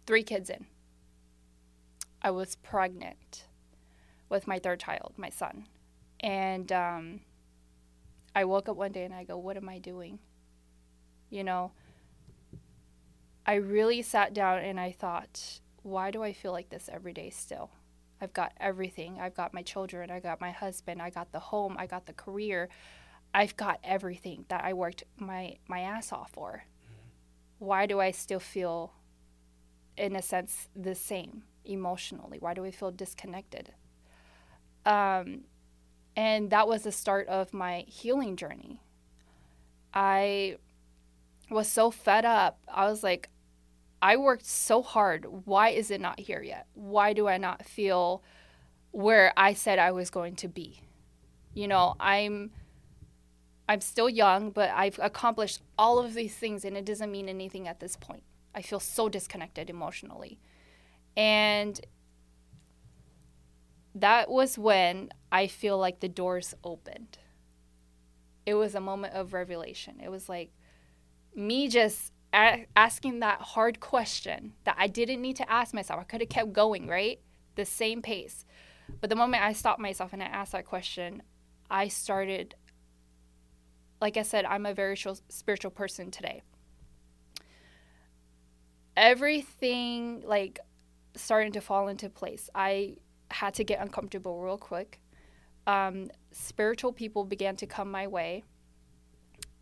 [0.06, 0.66] Three kids in.
[2.22, 3.46] I was pregnant
[4.28, 5.66] with my third child, my son.
[6.20, 7.20] And um,
[8.34, 10.18] I woke up one day and I go, What am I doing?
[11.30, 11.72] You know,
[13.46, 17.28] I really sat down and I thought, why do I feel like this every day
[17.28, 17.70] still?
[18.20, 19.18] I've got everything.
[19.20, 20.10] I've got my children.
[20.10, 21.02] I got my husband.
[21.02, 21.76] I got the home.
[21.78, 22.70] I got the career.
[23.34, 26.64] I've got everything that I worked my, my ass off for.
[27.58, 28.92] Why do I still feel,
[29.96, 32.38] in a sense, the same emotionally?
[32.38, 33.72] Why do I feel disconnected?
[34.84, 35.44] Um,
[36.16, 38.82] and that was the start of my healing journey.
[39.92, 40.56] I
[41.50, 42.58] was so fed up.
[42.68, 43.28] I was like,
[44.02, 45.26] I worked so hard.
[45.46, 46.66] Why is it not here yet?
[46.74, 48.22] Why do I not feel
[48.90, 50.80] where I said I was going to be?
[51.54, 52.50] You know, I'm
[53.68, 57.66] I'm still young, but I've accomplished all of these things and it doesn't mean anything
[57.66, 58.22] at this point.
[58.54, 60.38] I feel so disconnected emotionally.
[61.16, 61.80] And
[63.94, 67.18] that was when I feel like the doors opened.
[68.44, 70.00] It was a moment of revelation.
[70.02, 70.50] It was like
[71.34, 76.00] me just a- asking that hard question that I didn't need to ask myself.
[76.00, 77.20] I could have kept going, right?
[77.54, 78.44] The same pace.
[79.00, 81.22] But the moment I stopped myself and I asked that question,
[81.70, 82.54] I started,
[84.04, 84.98] like I said, I'm a very
[85.30, 86.42] spiritual person today.
[88.98, 90.58] Everything, like,
[91.16, 92.50] starting to fall into place.
[92.54, 92.96] I
[93.30, 95.00] had to get uncomfortable real quick.
[95.66, 98.44] Um, spiritual people began to come my way.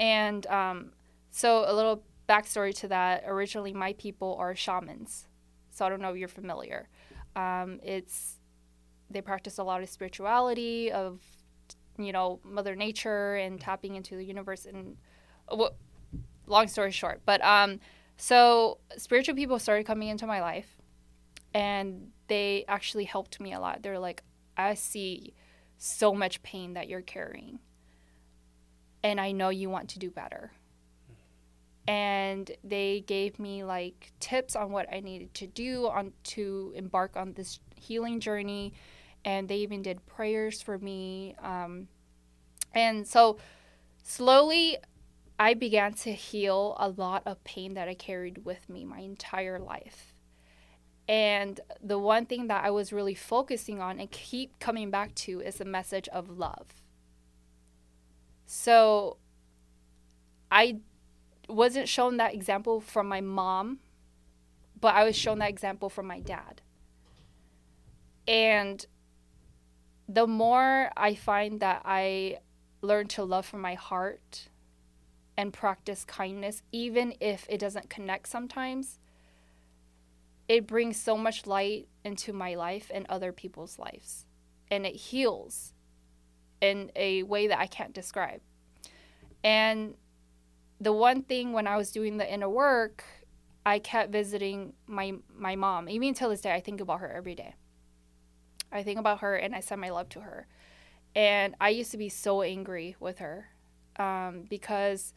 [0.01, 0.91] And um,
[1.31, 5.27] so, a little backstory to that originally my people are shamans
[5.71, 6.89] so i don't know if you're familiar
[7.35, 8.39] um, it's
[9.11, 11.21] they practice a lot of spirituality of
[11.99, 14.97] you know mother nature and tapping into the universe and
[15.51, 15.75] well,
[16.47, 17.79] long story short but um
[18.17, 20.79] so spiritual people started coming into my life
[21.55, 23.83] and they actually helped me a lot.
[23.83, 24.23] They're like
[24.57, 25.35] i see
[25.79, 27.59] so much pain that you're carrying
[29.03, 30.53] and i know you want to do better.
[31.89, 37.17] And they gave me like tips on what I needed to do on to embark
[37.17, 38.73] on this healing journey,
[39.25, 41.35] and they even did prayers for me.
[41.43, 41.89] Um,
[42.75, 43.39] and so
[44.03, 44.79] slowly,
[45.39, 49.59] I began to heal a lot of pain that I carried with me my entire
[49.59, 50.15] life.
[51.09, 55.41] And the one thing that I was really focusing on and keep coming back to
[55.41, 56.83] is the message of love.
[58.47, 59.17] So
[60.51, 60.81] I
[61.49, 63.81] wasn't shown that example from my mom,
[64.81, 66.61] but I was shown that example from my dad.
[68.29, 68.87] And
[70.09, 72.39] the more I find that I
[72.81, 74.49] learn to love from my heart
[75.37, 78.99] and practice kindness, even if it doesn't connect sometimes,
[80.49, 84.27] it brings so much light into my life and other people's lives.
[84.71, 85.73] And it heals
[86.61, 88.41] in a way that I can't describe.
[89.45, 89.95] And
[90.81, 93.05] the one thing when I was doing the inner work,
[93.65, 95.89] I kept visiting my my mom.
[95.89, 97.55] Even until this day, I think about her every day.
[98.73, 100.47] I think about her and I send my love to her.
[101.15, 103.49] And I used to be so angry with her
[103.99, 105.13] um, because,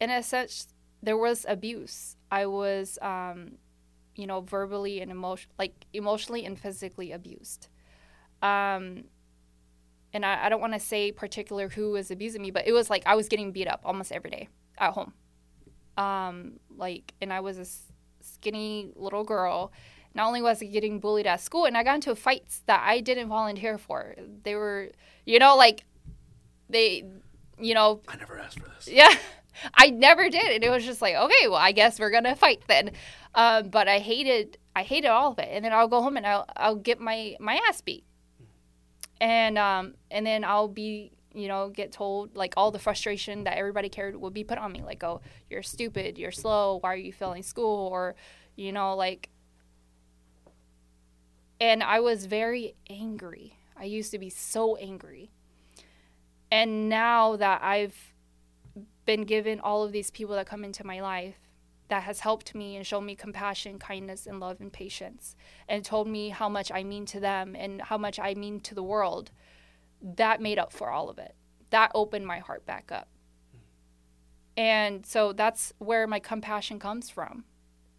[0.00, 0.68] in a sense,
[1.02, 2.16] there was abuse.
[2.30, 3.58] I was, um,
[4.16, 7.68] you know, verbally and emotion like emotionally and physically abused.
[8.40, 9.04] Um,
[10.14, 12.90] and I, I don't want to say particular who was abusing me, but it was
[12.90, 15.12] like I was getting beat up almost every day at home.
[15.96, 17.66] Um, like, and I was a
[18.24, 19.72] skinny little girl.
[20.14, 23.00] Not only was I getting bullied at school, and I got into fights that I
[23.00, 24.14] didn't volunteer for.
[24.44, 24.90] They were,
[25.24, 25.84] you know, like
[26.68, 27.04] they,
[27.58, 28.00] you know.
[28.08, 28.88] I never asked for this.
[28.88, 29.14] Yeah,
[29.74, 32.62] I never did, and it was just like, okay, well, I guess we're gonna fight
[32.68, 32.92] then.
[33.34, 36.26] Um, but I hated, I hated all of it, and then I'll go home and
[36.26, 38.04] I'll, I'll get my my ass beat
[39.22, 43.56] and um, and then I'll be you know get told like all the frustration that
[43.56, 46.96] everybody carried would be put on me like oh you're stupid you're slow why are
[46.96, 48.16] you failing school or
[48.56, 49.30] you know like
[51.62, 55.30] and I was very angry I used to be so angry
[56.50, 58.12] and now that I've
[59.06, 61.36] been given all of these people that come into my life
[61.92, 65.36] that has helped me and shown me compassion, kindness, and love and patience,
[65.68, 68.74] and told me how much I mean to them and how much I mean to
[68.74, 69.30] the world,
[70.00, 71.34] that made up for all of it.
[71.68, 73.08] That opened my heart back up.
[74.56, 77.44] And so that's where my compassion comes from.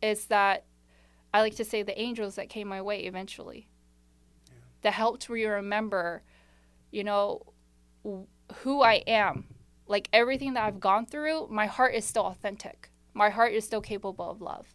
[0.02, 0.66] Is that
[1.34, 3.68] I like to say the angels that came my way eventually.
[4.48, 4.56] Yeah.
[4.82, 6.24] That helped me remember,
[6.92, 7.42] you know,
[8.04, 9.46] who I am.
[9.88, 13.82] Like everything that I've gone through, my heart is still authentic my heart is still
[13.82, 14.74] capable of love.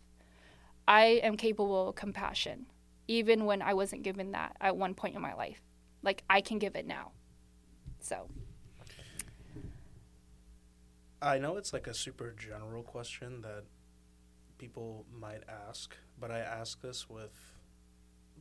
[0.86, 2.66] I am capable of compassion,
[3.09, 5.61] even when I wasn't given that at one point in my life.
[6.02, 7.12] Like, I can give it now.
[8.00, 8.28] So.
[11.20, 13.64] I know it's like a super general question that
[14.56, 17.55] people might ask, but I ask this with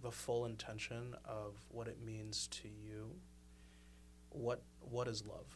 [0.01, 3.11] the full intention of what it means to you.
[4.29, 5.55] What what is love?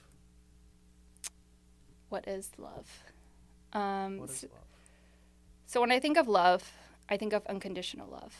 [2.10, 2.90] What is love?
[3.74, 4.66] Um, What is so, love?
[5.66, 6.74] so when I think of love,
[7.10, 8.36] I think of unconditional love.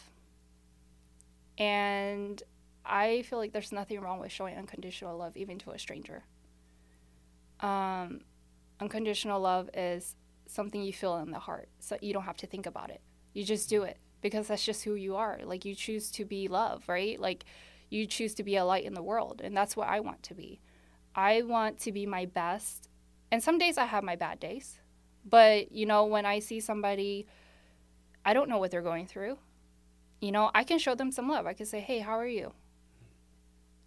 [1.58, 2.42] And
[2.86, 6.24] I feel like there's nothing wrong with showing unconditional love, even to a stranger.
[7.60, 8.22] Um,
[8.80, 10.16] unconditional love is
[10.48, 13.02] something you feel in the heart, so you don't have to think about it.
[13.34, 15.40] You just do it because that's just who you are.
[15.44, 17.20] Like you choose to be love, right?
[17.20, 17.46] Like
[17.90, 20.34] you choose to be a light in the world, and that's what I want to
[20.34, 20.62] be.
[21.16, 22.90] I want to be my best,
[23.32, 24.80] and some days I have my bad days.
[25.24, 27.28] But, you know, when I see somebody,
[28.26, 29.38] I don't know what they're going through.
[30.20, 31.46] You know, I can show them some love.
[31.46, 32.54] I can say, hey, how are you?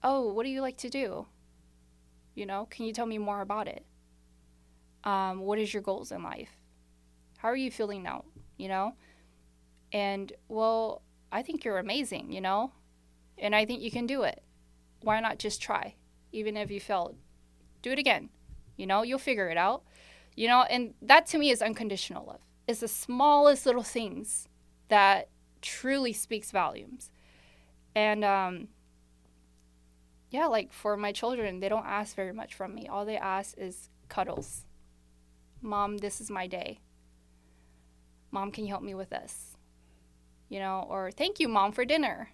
[0.03, 1.27] Oh, what do you like to do?
[2.35, 3.85] You know, can you tell me more about it?
[5.05, 6.51] Um, what is your goals in life?
[7.39, 8.25] How are you feeling now?
[8.57, 8.95] You know?
[9.95, 12.73] And, well, I think you're amazing, you know?
[13.39, 14.43] And I think you can do it.
[15.03, 15.95] Why not just try?
[16.33, 17.17] Even if you failed,
[17.81, 18.29] do it again.
[18.77, 19.85] You know, you'll figure it out.
[20.37, 22.41] You know, and that to me is unconditional love.
[22.67, 24.49] It's the smallest little things
[24.89, 25.29] that
[25.63, 27.11] truly speaks volumes.
[27.95, 28.69] And um
[30.31, 32.89] yeah, like for my children, they don't ask very much from me.
[32.89, 34.65] All they ask is cuddles.
[35.63, 36.81] Mom, this is my day.
[38.33, 39.54] Mom, can you help me with this?
[40.55, 42.29] You know, or thank you, mom, for dinner.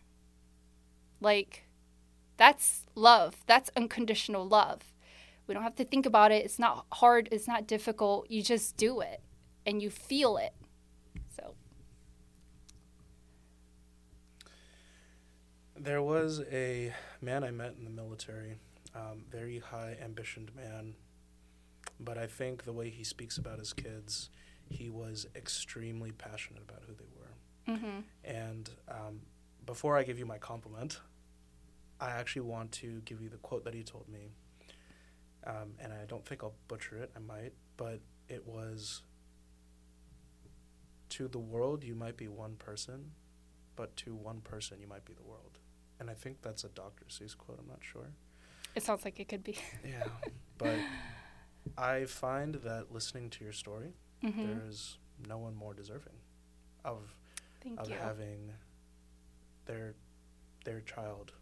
[1.22, 1.64] Like
[2.36, 3.36] that's love.
[3.46, 4.92] That's unconditional love.
[5.46, 6.44] We don't have to think about it.
[6.44, 7.30] It's not hard.
[7.32, 8.30] It's not difficult.
[8.30, 9.22] You just do it
[9.64, 10.52] and you feel it.
[11.34, 11.54] So,
[15.74, 16.92] There was a
[17.22, 18.56] man I met in the military,
[18.94, 20.94] um, very high ambitioned man,
[21.98, 24.28] but I think the way he speaks about his kids,
[24.68, 27.19] he was extremely passionate about who they were.
[27.76, 28.00] Mm-hmm.
[28.24, 29.20] And um,
[29.66, 31.00] before I give you my compliment,
[32.00, 34.32] I actually want to give you the quote that he told me.
[35.46, 39.02] Um, and I don't think I'll butcher it, I might, but it was
[41.10, 43.12] To the world, you might be one person,
[43.76, 45.58] but to one person, you might be the world.
[45.98, 47.04] And I think that's a Dr.
[47.08, 48.12] Seuss quote, I'm not sure.
[48.76, 49.58] it sounds like it could be.
[49.84, 50.04] Yeah.
[50.58, 50.76] but
[51.76, 53.92] I find that listening to your story,
[54.22, 54.98] hmm there is
[55.28, 56.14] no one more deserving
[56.84, 57.14] of
[57.62, 57.96] Thank of you.
[57.96, 58.52] having
[59.66, 59.94] their
[60.64, 61.32] their child,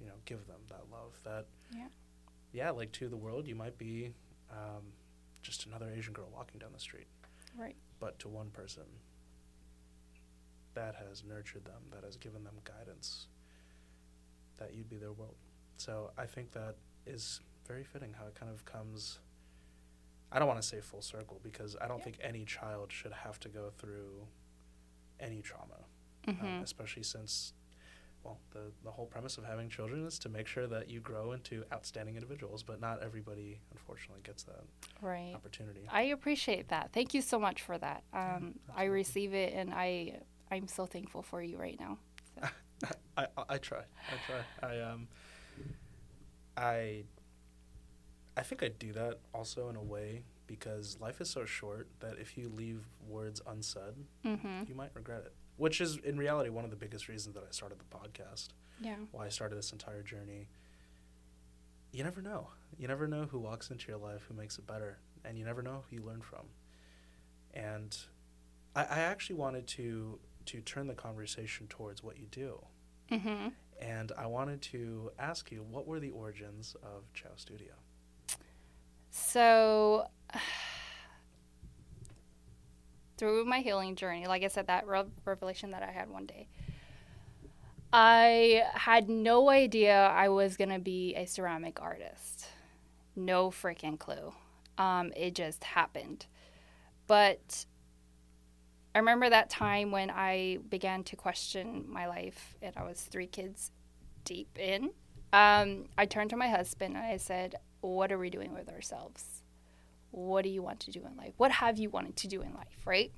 [0.00, 1.12] you know, give them that love.
[1.24, 1.88] That Yeah.
[2.52, 4.12] yeah, like to the world, you might be
[4.50, 4.92] um,
[5.42, 7.06] just another Asian girl walking down the street,
[7.56, 7.76] Right.
[8.00, 8.84] but to one person,
[10.74, 13.28] that has nurtured them, that has given them guidance,
[14.58, 15.36] that you'd be their world.
[15.76, 19.18] So I think that is very fitting how it kind of comes.
[20.32, 22.04] I don't want to say full circle because I don't Yeah.
[22.04, 24.26] think any child should have to go through
[25.24, 25.80] any trauma
[26.26, 27.52] hmm um, especially since
[28.22, 31.32] well the, the whole premise of having children is to make sure that you grow
[31.32, 34.64] into outstanding individuals but not everybody unfortunately gets that
[35.02, 35.32] right.
[35.34, 36.90] opportunity I appreciate that.
[36.92, 38.02] Thank you so much for that.
[38.12, 40.20] Um, I receive it, and I
[40.50, 41.98] I'm so thankful for you right now.
[43.16, 45.08] I, I, I try i try i um
[46.56, 47.04] i
[48.36, 52.18] i think i do that also in a way because life is so short that
[52.18, 54.62] if you leave words unsaid Mm-hmm.
[54.68, 57.50] you might regret it which is in reality one of the biggest reasons that i
[57.50, 58.48] started the podcast
[58.80, 58.96] Yeah.
[59.12, 60.48] why I started this entire journey.
[61.92, 62.48] You never know.
[62.76, 65.62] You never know who walks into your life who makes it better, and you never
[65.62, 66.46] know who you learn from.
[67.54, 67.96] And
[68.74, 72.60] I, I actually wanted to to turn the conversation towards what you do,
[73.12, 73.48] Mm-hmm.
[73.80, 77.74] and I wanted to ask you what were the origins of Chao Studio.
[79.10, 80.06] So,
[83.16, 86.48] through my healing journey, like I said, that rev- revelation that I had one day,
[87.92, 92.46] I had no idea I was going to be a ceramic artist.
[93.14, 94.34] No freaking clue.
[94.78, 96.26] Um, it just happened.
[97.06, 97.66] But
[98.94, 103.28] I remember that time when I began to question my life, and I was three
[103.28, 103.70] kids
[104.24, 104.90] deep in.
[105.32, 109.43] Um, I turned to my husband and I said, What are we doing with ourselves?
[110.14, 111.34] What do you want to do in life?
[111.38, 113.10] What have you wanted to do in life, right?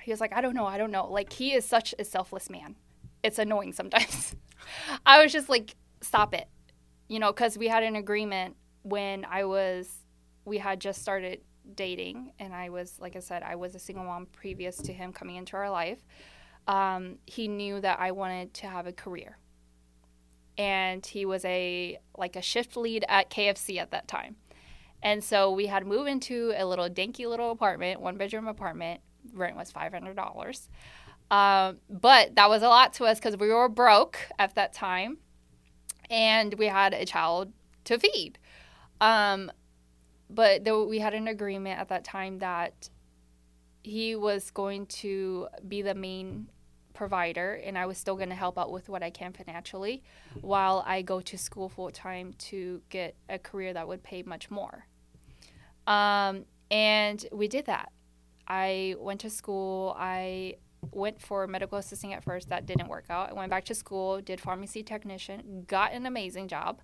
[0.00, 1.06] He was like, I don't know, I don't know.
[1.06, 2.74] Like, he is such a selfless man.
[3.22, 4.34] It's annoying sometimes.
[5.06, 6.48] I was just like, Stop it.
[7.06, 9.88] You know, because we had an agreement when I was,
[10.44, 11.42] we had just started
[11.76, 15.12] dating, and I was, like I said, I was a single mom previous to him
[15.12, 16.04] coming into our life.
[16.66, 19.38] Um, he knew that I wanted to have a career
[20.58, 24.36] and he was a like a shift lead at KFC at that time.
[25.02, 29.00] And so we had moved into a little dinky little apartment, one bedroom apartment,
[29.32, 30.68] rent was $500.
[31.30, 35.18] Um, but that was a lot to us because we were broke at that time
[36.10, 37.52] and we had a child
[37.84, 38.38] to feed.
[39.00, 39.50] Um,
[40.28, 42.90] but we had an agreement at that time that
[43.82, 46.48] he was going to be the main
[46.94, 50.02] provider and I was still going to help out with what I can financially
[50.40, 54.50] while I go to school full time to get a career that would pay much
[54.50, 54.86] more.
[55.86, 57.92] Um, and we did that.
[58.48, 59.94] I went to school.
[59.98, 60.56] I
[60.90, 62.48] went for medical assisting at first.
[62.48, 63.30] That didn't work out.
[63.30, 66.80] I went back to school, did pharmacy technician, got an amazing job.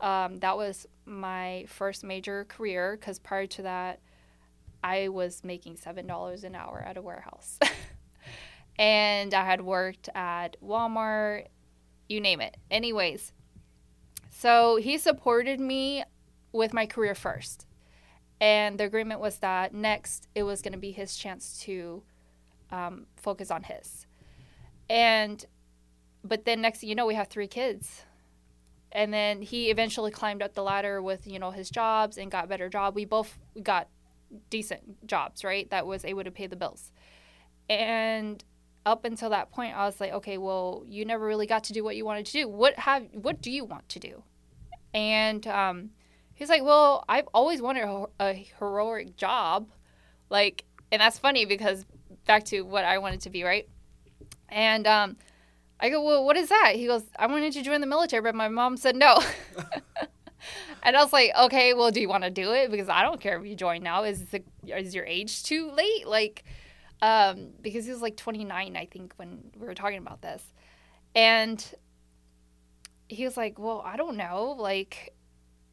[0.00, 4.00] Um, that was my first major career because prior to that,
[4.82, 7.58] I was making $7 an hour at a warehouse.
[8.78, 11.46] and I had worked at Walmart,
[12.08, 12.56] you name it.
[12.70, 13.32] Anyways,
[14.30, 16.04] so he supported me
[16.52, 17.66] with my career first.
[18.40, 22.02] And the agreement was that next it was going to be his chance to
[22.70, 24.06] um, focus on his.
[24.88, 25.44] And,
[26.22, 28.04] but then next you know, we have three kids.
[28.92, 32.48] And then he eventually climbed up the ladder with, you know, his jobs and got
[32.48, 32.94] better job.
[32.94, 33.88] We both got
[34.50, 35.68] decent jobs, right?
[35.70, 36.90] That was able to pay the bills.
[37.68, 38.42] And
[38.86, 41.84] up until that point, I was like, okay, well, you never really got to do
[41.84, 42.48] what you wanted to do.
[42.48, 44.22] What have what do you want to do?
[44.94, 45.90] And um,
[46.38, 49.68] he's like, well, I've always wanted a, heroic job,
[50.30, 51.84] like, and that's funny because
[52.26, 53.68] back to what I wanted to be, right?
[54.48, 55.16] And um,
[55.80, 56.74] I go, well, what is that?
[56.76, 59.20] He goes, I wanted to join the military, but my mom said no.
[60.84, 62.70] and I was like, okay, well, do you want to do it?
[62.70, 64.04] Because I don't care if you join now.
[64.04, 66.06] Is the is your age too late?
[66.06, 66.44] Like,
[67.02, 70.42] um, because he was like 29, I think, when we were talking about this,
[71.16, 71.64] and
[73.08, 75.14] he was like, well, I don't know, like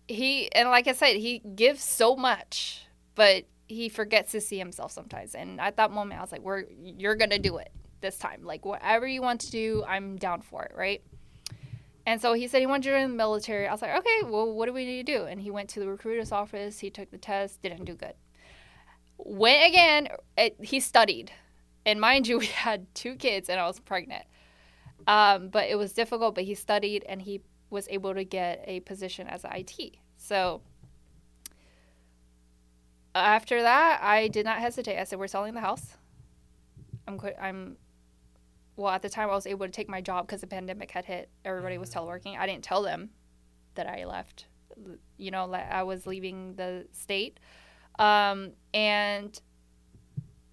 [0.07, 2.85] he and like I said, he gives so much,
[3.15, 5.33] but he forgets to see himself sometimes.
[5.35, 8.43] And at that moment, I was like, "We're you're gonna do it this time.
[8.43, 11.01] Like whatever you want to do, I'm down for it, right?"
[12.05, 13.67] And so he said he wanted to join the military.
[13.67, 15.79] I was like, "Okay, well, what do we need to do?" And he went to
[15.79, 16.79] the recruiter's office.
[16.79, 18.13] He took the test, didn't do good.
[19.17, 20.09] Went again.
[20.37, 21.31] It, he studied,
[21.85, 24.25] and mind you, we had two kids, and I was pregnant.
[25.07, 26.35] Um, but it was difficult.
[26.35, 29.97] But he studied, and he was able to get a position as IT.
[30.17, 30.61] So
[33.15, 34.99] after that, I did not hesitate.
[34.99, 35.97] I said, "We're selling the house.
[37.07, 37.37] I'm quit.
[37.39, 37.77] I'm."
[38.75, 41.05] Well, at the time, I was able to take my job because the pandemic had
[41.05, 41.29] hit.
[41.45, 42.37] Everybody was teleworking.
[42.37, 43.11] I didn't tell them
[43.75, 44.47] that I left.
[45.17, 47.39] You know, I was leaving the state,
[47.97, 49.39] um, and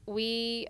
[0.06, 0.68] we.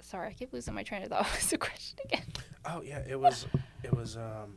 [0.00, 1.24] Sorry, I keep losing my train of thought.
[1.32, 2.24] What's the question again?
[2.66, 3.46] Oh yeah, it was.
[3.82, 4.16] It was.
[4.16, 4.56] Um,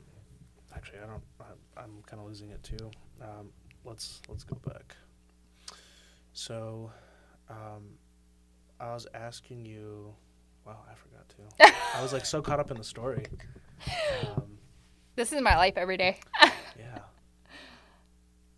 [0.75, 1.23] actually, I don't.
[1.39, 2.89] I, I'm kind of losing it too.
[3.21, 3.49] Um,
[3.85, 4.95] let's let's go back.
[6.33, 6.91] So,
[7.49, 7.97] um,
[8.79, 10.13] I was asking you.
[10.65, 11.97] Wow, I forgot to.
[11.97, 13.25] I was like so caught up in the story.
[14.37, 14.57] Um,
[15.15, 16.19] this is my life every day.
[16.77, 16.99] yeah.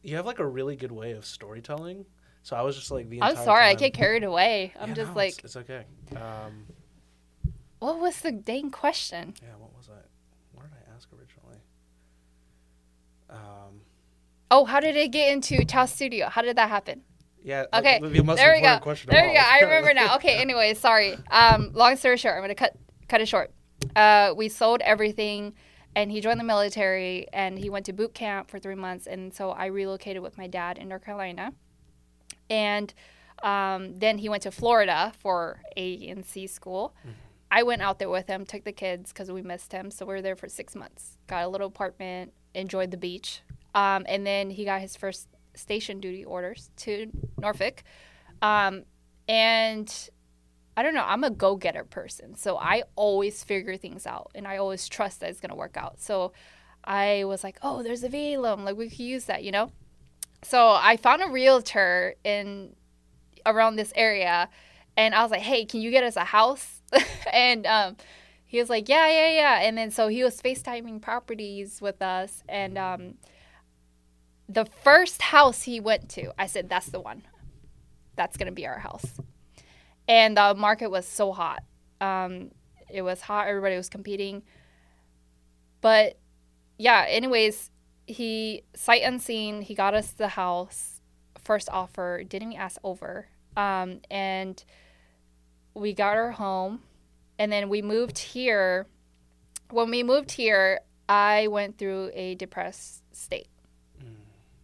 [0.01, 2.05] You have like a really good way of storytelling.
[2.43, 3.22] So I was just like the.
[3.22, 4.74] I'm sorry, I get carried away.
[4.80, 5.86] I'm Yeah, just no, like, it's, it's okay.
[6.11, 6.66] Um,
[7.80, 9.34] what was the dang question?
[9.41, 10.02] yeah, what was I?
[13.34, 13.81] Um,
[14.51, 16.29] Oh, how did it get into Chao Studio?
[16.29, 17.01] How did that happen?
[17.43, 17.65] yeah.
[17.73, 18.77] uh, Okay, the, there we go.
[18.79, 19.39] question There we go.
[19.43, 20.15] I remember now.
[20.15, 20.36] Okay.
[20.38, 21.17] Anyway, sorry.
[21.31, 22.75] Um, long story short, I'm gonna cut
[23.09, 23.51] cut it short.
[23.95, 25.53] Uh, we sold everything,
[25.95, 29.34] and he joined the military, and he went to boot camp for three months, and
[29.34, 31.53] so I relocated with my dad in North Carolina,
[32.49, 32.93] and
[33.41, 36.95] um, then he went to Florida for A and C school.
[37.51, 40.13] I went out there with him, took the kids because we missed him, so we
[40.13, 41.17] were there for six months.
[41.27, 43.41] Got a little apartment, enjoyed the beach,
[43.75, 47.83] um, and then he got his first station duty orders to Norfolk.
[48.41, 48.83] Um,
[49.27, 50.09] and
[50.75, 52.35] I don't know, I'm a go getter person.
[52.35, 55.77] So I always figure things out and I always trust that it's going to work
[55.77, 56.01] out.
[56.01, 56.33] So
[56.83, 58.65] I was like, oh, there's a loan.
[58.65, 59.71] Like we could use that, you know?
[60.41, 62.75] So I found a realtor in
[63.45, 64.49] around this area
[64.97, 66.81] and I was like, hey, can you get us a house?
[67.33, 67.97] and um,
[68.53, 69.67] he was like, yeah, yeah, yeah.
[69.67, 72.43] And then so he was FaceTiming properties with us.
[72.47, 73.15] And um,
[74.47, 77.23] the first house he went to, I said, that's the one.
[78.15, 79.07] That's going to be our house.
[80.07, 81.63] And the market was so hot.
[81.99, 82.51] Um,
[82.91, 83.47] it was hot.
[83.47, 84.43] Everybody was competing.
[85.81, 86.19] But
[86.77, 87.71] yeah, anyways,
[88.05, 91.01] he, sight unseen, he got us the house,
[91.43, 93.29] first offer, didn't even ask over.
[93.57, 94.63] Um, and
[95.73, 96.81] we got our home.
[97.39, 98.88] And then we moved here.
[99.69, 103.47] When we moved here, I went through a depressed state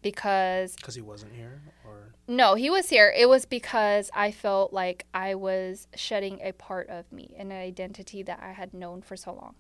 [0.02, 3.14] because Because he wasn't here, or no, he was here.
[3.16, 8.24] It was because I felt like I was shedding a part of me, an identity
[8.24, 9.56] that I had known for so long.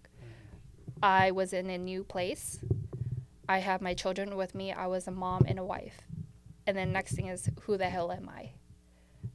[1.01, 2.59] I was in a new place.
[3.47, 4.71] I have my children with me.
[4.71, 6.01] I was a mom and a wife.
[6.67, 8.51] And then next thing is who the hell am I?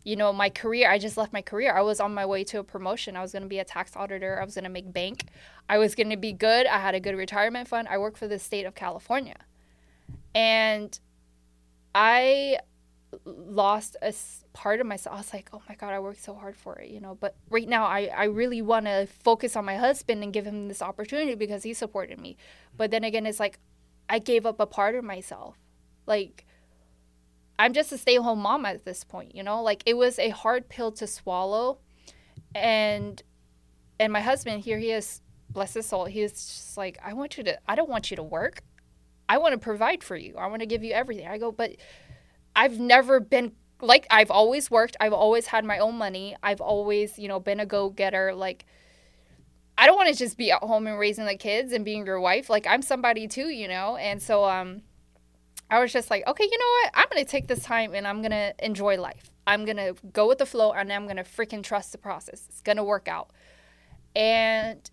[0.05, 1.75] You know, my career, I just left my career.
[1.75, 3.17] I was on my way to a promotion.
[3.17, 4.39] I was going to be a tax auditor.
[4.41, 5.27] I was going to make bank.
[5.69, 6.67] I was going to be good.
[6.67, 7.89] I had a good retirement fund.
[7.89, 9.37] I work for the state of California.
[10.35, 10.99] And
[11.95, 12.59] I
[13.25, 14.13] lost a
[14.53, 15.15] part of myself.
[15.15, 17.17] I was like, oh my God, I worked so hard for it, you know.
[17.19, 20.69] But right now, I, I really want to focus on my husband and give him
[20.69, 22.37] this opportunity because he supported me.
[22.77, 23.59] But then again, it's like
[24.09, 25.57] I gave up a part of myself.
[26.07, 26.45] Like,
[27.59, 29.63] I'm just a stay at home mom at this point, you know?
[29.63, 31.79] Like, it was a hard pill to swallow.
[32.55, 33.23] And,
[33.99, 37.37] and my husband, here he is, bless his soul, he is just like, I want
[37.37, 38.63] you to, I don't want you to work.
[39.29, 40.37] I want to provide for you.
[40.37, 41.27] I want to give you everything.
[41.27, 41.77] I go, but
[42.55, 44.97] I've never been like I've always worked.
[45.01, 46.37] I've always had my own money.
[46.43, 48.35] I've always, you know, been a go-getter.
[48.35, 48.67] Like
[49.77, 52.21] I don't want to just be at home and raising the kids and being your
[52.21, 52.49] wife.
[52.49, 53.97] Like I'm somebody too, you know.
[53.97, 54.83] And so um
[55.71, 56.91] I was just like, okay, you know what?
[56.95, 59.31] I'm going to take this time and I'm going to enjoy life.
[59.47, 62.47] I'm going to go with the flow and I'm going to freaking trust the process.
[62.49, 63.31] It's going to work out.
[64.15, 64.89] And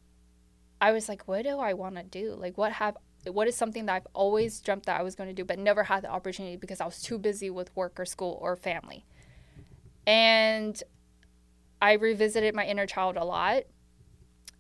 [0.80, 2.36] I was like, what do I want to do?
[2.36, 2.98] Like what have
[3.32, 5.84] what is something that I've always dreamt that I was going to do, but never
[5.84, 9.06] had the opportunity because I was too busy with work or school or family.
[10.08, 10.82] And
[11.80, 13.64] I revisited my inner child a lot.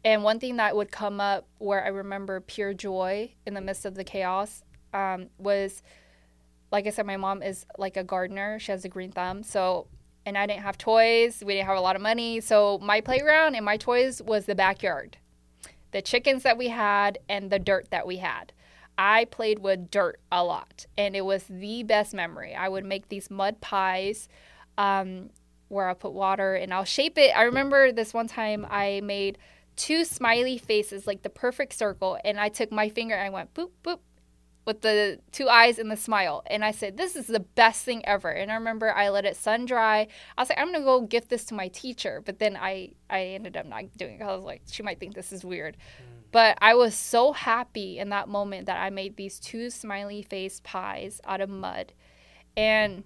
[0.03, 3.85] And one thing that would come up where I remember pure joy in the midst
[3.85, 5.81] of the chaos um, was,
[6.71, 8.59] like I said, my mom is like a gardener.
[8.59, 9.43] She has a green thumb.
[9.43, 9.87] So,
[10.25, 11.43] and I didn't have toys.
[11.45, 12.39] We didn't have a lot of money.
[12.39, 15.17] So my playground and my toys was the backyard
[15.91, 18.53] the chickens that we had and the dirt that we had.
[18.97, 22.53] I played with dirt a lot, and it was the best memory.
[22.55, 24.27] I would make these mud pies
[24.77, 25.29] um,
[25.69, 27.35] where I put water and I'll shape it.
[27.35, 29.37] I remember this one time I made
[29.75, 33.53] two smiley faces, like the perfect circle, and I took my finger and I went
[33.53, 33.99] boop, boop,
[34.65, 36.43] with the two eyes and the smile.
[36.47, 38.29] And I said, This is the best thing ever.
[38.29, 40.07] And I remember I let it sun dry.
[40.37, 42.21] I was like, I'm gonna go gift this to my teacher.
[42.23, 44.23] But then I, I ended up not doing it.
[44.23, 45.77] I was like, she might think this is weird.
[45.77, 46.21] Mm.
[46.31, 50.61] But I was so happy in that moment that I made these two smiley face
[50.63, 51.93] pies out of mud.
[52.55, 53.03] And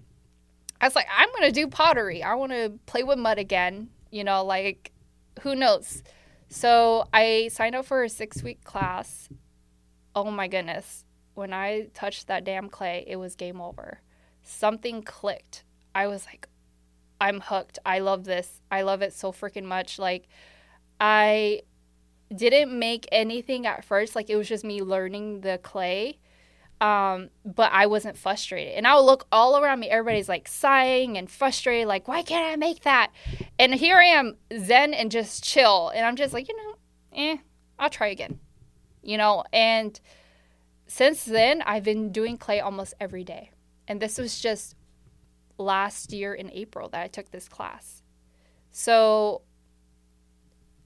[0.80, 2.22] I was like, I'm gonna do pottery.
[2.22, 3.88] I wanna play with mud again.
[4.10, 4.92] You know, like
[5.40, 6.02] who knows?
[6.48, 9.28] So I signed up for a six week class.
[10.14, 11.05] Oh my goodness
[11.36, 14.00] when I touched that damn clay, it was game over.
[14.42, 15.64] Something clicked.
[15.94, 16.48] I was like,
[17.20, 17.78] I'm hooked.
[17.84, 18.62] I love this.
[18.70, 19.98] I love it so freaking much.
[19.98, 20.28] Like,
[20.98, 21.62] I
[22.34, 24.16] didn't make anything at first.
[24.16, 26.18] Like, it was just me learning the clay.
[26.80, 28.74] Um, but I wasn't frustrated.
[28.74, 29.88] And I would look all around me.
[29.88, 33.10] Everybody's like sighing and frustrated, like, why can't I make that?
[33.58, 35.90] And here I am, zen and just chill.
[35.90, 36.76] And I'm just like, you know,
[37.14, 37.36] eh,
[37.78, 38.40] I'll try again.
[39.02, 39.98] You know, and
[40.86, 43.50] since then, I've been doing clay almost every day.
[43.88, 44.74] And this was just
[45.58, 48.02] last year in April that I took this class.
[48.70, 49.42] So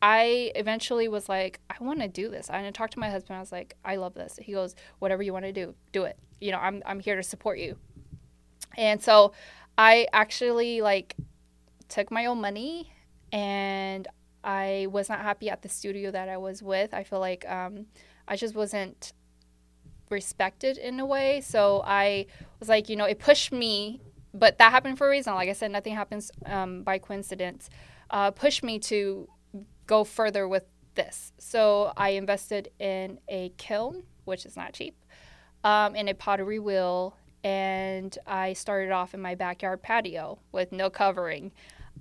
[0.03, 2.49] I eventually was like, I want to do this.
[2.49, 3.37] And I talked to my husband.
[3.37, 4.39] I was like, I love this.
[4.41, 6.19] He goes, whatever you want to do, do it.
[6.41, 7.77] You know, I'm, I'm here to support you.
[8.77, 9.33] And so
[9.77, 11.17] I actually like
[11.89, 12.93] took my own money
[13.33, 14.09] and
[14.43, 16.95] I was not happy at the studio that I was with.
[16.95, 17.87] I feel like um,
[18.27, 19.13] I just wasn't
[20.11, 21.41] respected in a way.
[21.41, 22.27] So I
[22.59, 24.01] was like, you know, it pushed me,
[24.35, 25.35] but that happened for a reason.
[25.35, 27.71] Like I said, nothing happens um, by coincidence.
[28.11, 29.29] Uh, pushed me to
[29.87, 31.33] go further with this.
[31.39, 34.97] So I invested in a kiln, which is not cheap,
[35.65, 40.91] um, in a pottery wheel, and I started off in my backyard patio with no
[40.91, 41.53] covering.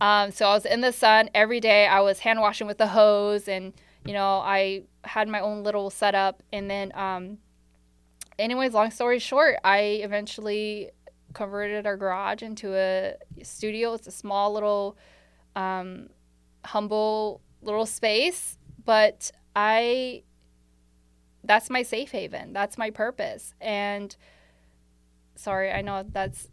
[0.01, 1.87] Um, so I was in the sun every day.
[1.87, 3.73] I was hand washing with the hose, and
[4.05, 7.37] you know, I had my own little setup, and then um,
[8.39, 10.91] anyways, long story short, I eventually
[11.33, 13.93] converted our garage into a studio.
[13.93, 14.97] It's a small little,
[15.55, 16.09] um,
[16.65, 20.23] humble little space, but I,
[21.43, 22.53] that's my safe haven.
[22.53, 23.53] That's my purpose.
[23.61, 24.15] And
[25.35, 26.47] sorry, I know that's,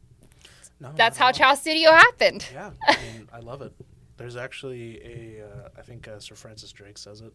[0.78, 1.32] no, that's how.
[1.32, 2.46] Chao Studio happened.
[2.52, 3.72] Yeah, I mean, I love it.
[4.18, 7.32] There's actually a, uh, I think uh, Sir Francis Drake says it.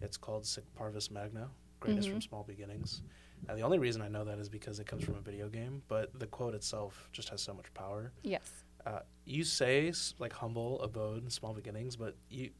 [0.00, 1.48] It's called Sic Parvis Magna,
[1.78, 2.14] greatest Mm-hmm.
[2.14, 3.02] from small beginnings.
[3.48, 5.82] And the only reason I know that is because it comes from a video game,
[5.88, 8.12] but the quote itself just has so much power.
[8.22, 8.50] Yes.
[8.86, 12.50] Uh, you say like humble abode and small beginnings, but you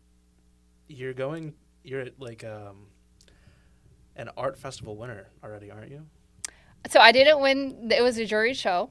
[0.89, 1.55] you're going
[1.85, 2.87] you're at like um,
[4.17, 6.05] an art festival winner already, aren't you?
[6.89, 7.91] so I didn't win.
[7.91, 8.91] It was a jury show.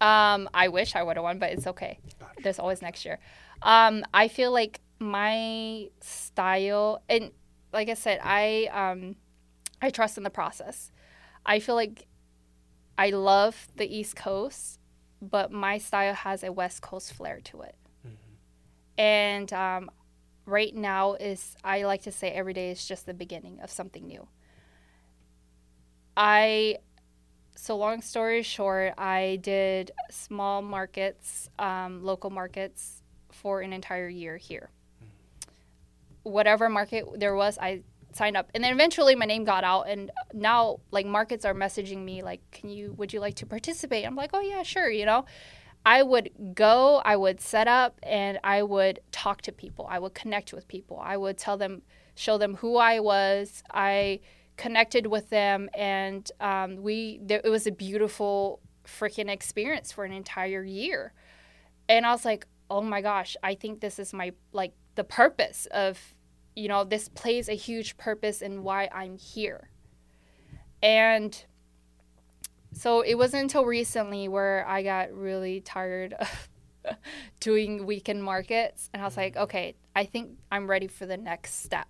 [0.00, 1.98] Um, I wish I would have won, but it's okay.
[2.42, 3.18] There's always next year.
[3.62, 7.32] Um, I feel like my style, and
[7.72, 9.16] like I said, I um,
[9.80, 10.92] I trust in the process.
[11.46, 12.06] I feel like
[12.98, 14.80] I love the East Coast,
[15.22, 17.76] but my style has a West Coast flair to it.
[18.98, 19.90] And um,
[20.44, 24.06] right now is I like to say every day is just the beginning of something
[24.06, 24.26] new.
[26.16, 26.78] I
[27.54, 34.36] so long story short, I did small markets, um, local markets for an entire year
[34.36, 34.70] here.
[36.22, 37.82] Whatever market there was, I
[38.16, 42.04] signed up, and then eventually my name got out, and now like markets are messaging
[42.04, 42.92] me like, "Can you?
[42.94, 45.24] Would you like to participate?" I'm like, "Oh yeah, sure," you know.
[45.84, 49.86] I would go, I would set up, and I would talk to people.
[49.88, 50.98] I would connect with people.
[51.00, 51.82] I would tell them,
[52.16, 53.62] show them who I was.
[53.72, 54.20] I
[54.56, 60.12] connected with them, and um, we there, it was a beautiful freaking experience for an
[60.12, 61.12] entire year.
[61.88, 65.66] And I was like, oh my gosh, I think this is my like the purpose
[65.70, 66.14] of,
[66.56, 69.68] you know, this plays a huge purpose in why I'm here.
[70.82, 71.44] And
[72.72, 76.48] so it wasn't until recently where I got really tired of
[77.40, 81.62] doing weekend markets, and I was like, okay, I think I'm ready for the next
[81.62, 81.88] step.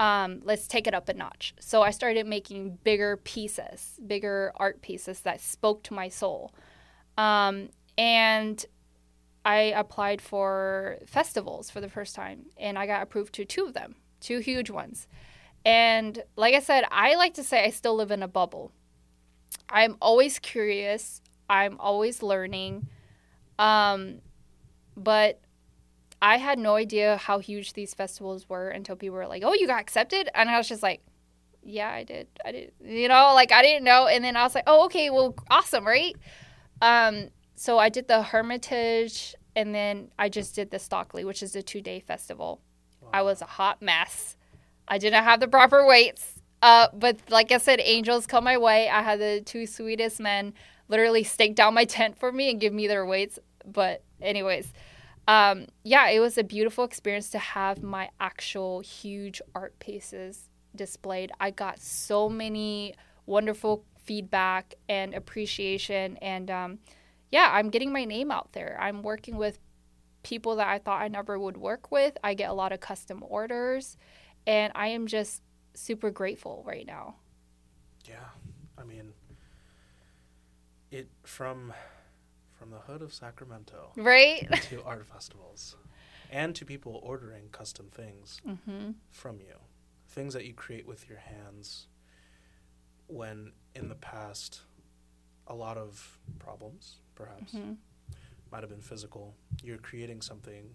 [0.00, 1.54] Um, let's take it up a notch.
[1.58, 6.54] So I started making bigger pieces, bigger art pieces that spoke to my soul.
[7.16, 8.64] Um, and
[9.48, 13.72] I applied for festivals for the first time, and I got approved to two of
[13.72, 15.08] them, two huge ones.
[15.64, 18.72] And like I said, I like to say I still live in a bubble.
[19.70, 21.22] I'm always curious.
[21.48, 22.88] I'm always learning.
[23.58, 24.20] Um,
[24.94, 25.40] but
[26.20, 29.66] I had no idea how huge these festivals were until people were like, "Oh, you
[29.66, 31.00] got accepted," and I was just like,
[31.62, 32.28] "Yeah, I did.
[32.44, 35.08] I did." You know, like I didn't know, and then I was like, "Oh, okay,
[35.08, 36.14] well, awesome, right?"
[36.82, 41.56] Um, so I did the Hermitage, and then I just did the Stockley, which is
[41.56, 42.60] a two-day festival.
[43.12, 44.36] I was a hot mess.
[44.86, 46.34] I didn't have the proper weights.
[46.62, 48.88] Uh, but like I said, angels come my way.
[48.88, 50.54] I had the two sweetest men
[50.86, 53.40] literally stake down my tent for me and give me their weights.
[53.66, 54.72] But anyways,
[55.26, 61.32] um, yeah, it was a beautiful experience to have my actual huge art pieces displayed.
[61.40, 62.94] I got so many
[63.26, 66.78] wonderful feedback and appreciation, and um,
[67.30, 68.76] yeah, I'm getting my name out there.
[68.80, 69.58] I'm working with
[70.22, 72.16] people that I thought I never would work with.
[72.24, 73.96] I get a lot of custom orders,
[74.46, 75.42] and I am just
[75.74, 77.16] super grateful right now.
[78.04, 78.28] Yeah,
[78.78, 79.12] I mean,
[80.90, 81.72] it from
[82.58, 84.48] from the hood of Sacramento Right?
[84.70, 85.76] to art festivals,
[86.30, 88.92] and to people ordering custom things mm-hmm.
[89.10, 89.54] from you,
[90.08, 91.86] things that you create with your hands.
[93.06, 94.60] When in the past,
[95.48, 97.72] a lot of problems, perhaps, hmm
[98.50, 99.34] might have been physical.
[99.62, 100.70] You're creating something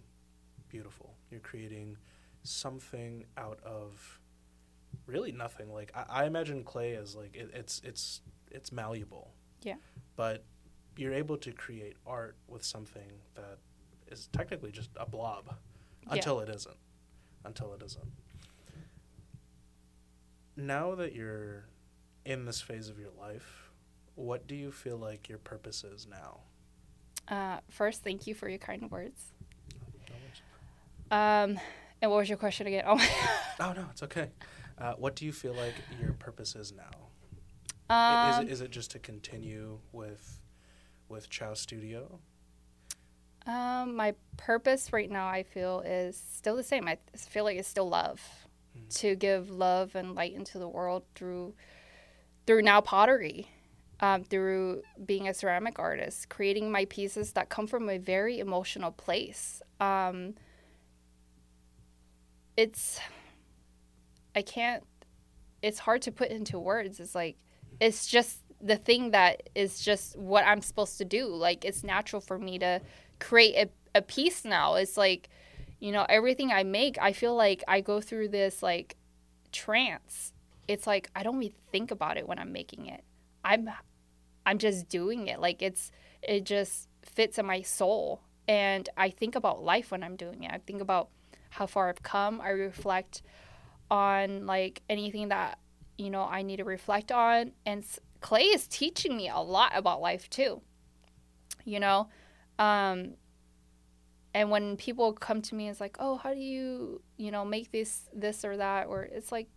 [0.70, 1.16] beautiful.
[1.32, 1.98] You're creating
[2.44, 4.20] something out of
[5.08, 5.74] really nothing.
[5.74, 8.22] Like I, I imagine clay as like it, it's it's
[8.52, 9.34] it's malleable.
[9.64, 9.78] Yeah.
[10.16, 10.44] But
[10.98, 13.58] you're able to create art with something that
[14.12, 15.56] is technically just a blob
[16.06, 16.14] Yeah.
[16.14, 16.78] until it isn't.
[17.44, 18.12] Until it isn't.
[20.56, 21.66] Now that you're
[22.26, 23.63] in this phase of your life,
[24.16, 26.42] what do you feel like your purpose is now?
[27.28, 29.32] Uh, first, thank you for your kind words.
[31.12, 31.60] Um,
[32.02, 32.84] and what was your question again?
[32.88, 33.08] Oh, my
[33.60, 34.30] Oh no, it's okay.
[34.78, 36.90] Uh, what do you feel like your purpose is now?
[37.90, 40.40] I- is um, it is it just to continue with
[41.10, 42.20] with Chao Studio?
[43.46, 46.88] um, my purpose right now, I feel, is still the same.
[46.88, 48.22] I feel like it's still love,
[48.78, 49.00] Mhm.
[49.02, 51.54] to give love and light into the world through
[52.48, 53.50] through now pottery,
[54.00, 58.92] um, through being a ceramic artist, creating my pieces that come from a very emotional
[58.92, 59.62] place.
[59.80, 60.36] Um,
[62.58, 63.00] it's
[64.36, 64.84] I can't.
[65.62, 67.00] It's hard to put into words.
[67.00, 67.38] It's like
[67.80, 71.28] it's just the thing that is just what I'm supposed to do.
[71.28, 72.82] Like it's natural for me to
[73.20, 74.76] create a, a piece now.
[74.76, 75.30] It's like,
[75.80, 78.96] you know, everything I make, I feel like I go through this like
[79.52, 80.34] trance.
[80.68, 83.04] It's like I don't even think about it when I'm making it.
[83.44, 83.70] I'm
[84.46, 85.40] I'm just doing it.
[85.40, 85.92] Like it's
[86.22, 88.22] it just fits in my soul.
[88.48, 90.52] And I think about life when I'm doing it.
[90.52, 91.10] I think about
[91.50, 92.42] how far I've come.
[92.42, 93.22] I reflect
[93.90, 95.60] on like anything that
[95.98, 97.86] you know I need to reflect on and
[98.22, 100.62] clay is teaching me a lot about life too.
[101.66, 102.10] You know,
[102.60, 103.14] um
[104.34, 107.72] and when people come to me it's like, "Oh, how do you, you know, make
[107.72, 109.48] this this or that?" or it's like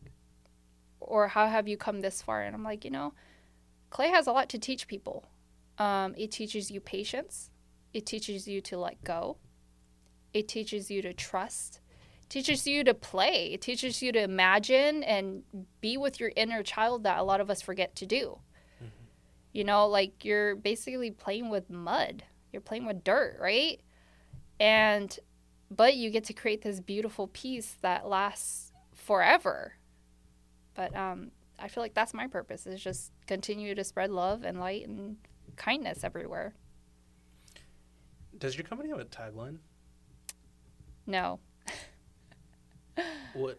[1.00, 2.42] or how have you come this far?
[2.42, 3.14] And I'm like, you know,
[3.96, 5.24] clay has a lot to teach people.
[5.78, 7.50] Um, it teaches you patience.
[7.94, 9.38] It teaches you to let go.
[10.34, 11.80] It teaches you to trust.
[12.22, 13.54] It teaches you to play.
[13.54, 15.44] It teaches you to imagine and
[15.80, 18.38] be with your inner child that a lot of us forget to do.
[19.54, 22.22] You know, like you're basically playing with mud.
[22.52, 23.80] You're playing with dirt, right?
[24.60, 25.18] And
[25.70, 29.72] but you get to create this beautiful piece that lasts forever.
[30.74, 34.60] But um I feel like that's my purpose is just continue to spread love and
[34.60, 35.16] light and
[35.56, 36.54] kindness everywhere.
[38.38, 39.58] Does your company have a tagline?
[41.06, 41.40] No.
[43.34, 43.58] What?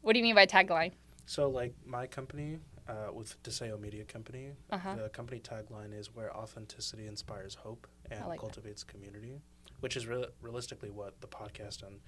[0.00, 0.92] What do you mean by tagline?
[1.26, 4.94] So, like my company, uh, with Deseo Media Company, Uh-huh.
[4.94, 8.40] the company tagline is "Where authenticity inspires hope and like that.
[8.40, 9.40] cultivates community,"
[9.80, 12.00] which is real realistically what the podcast and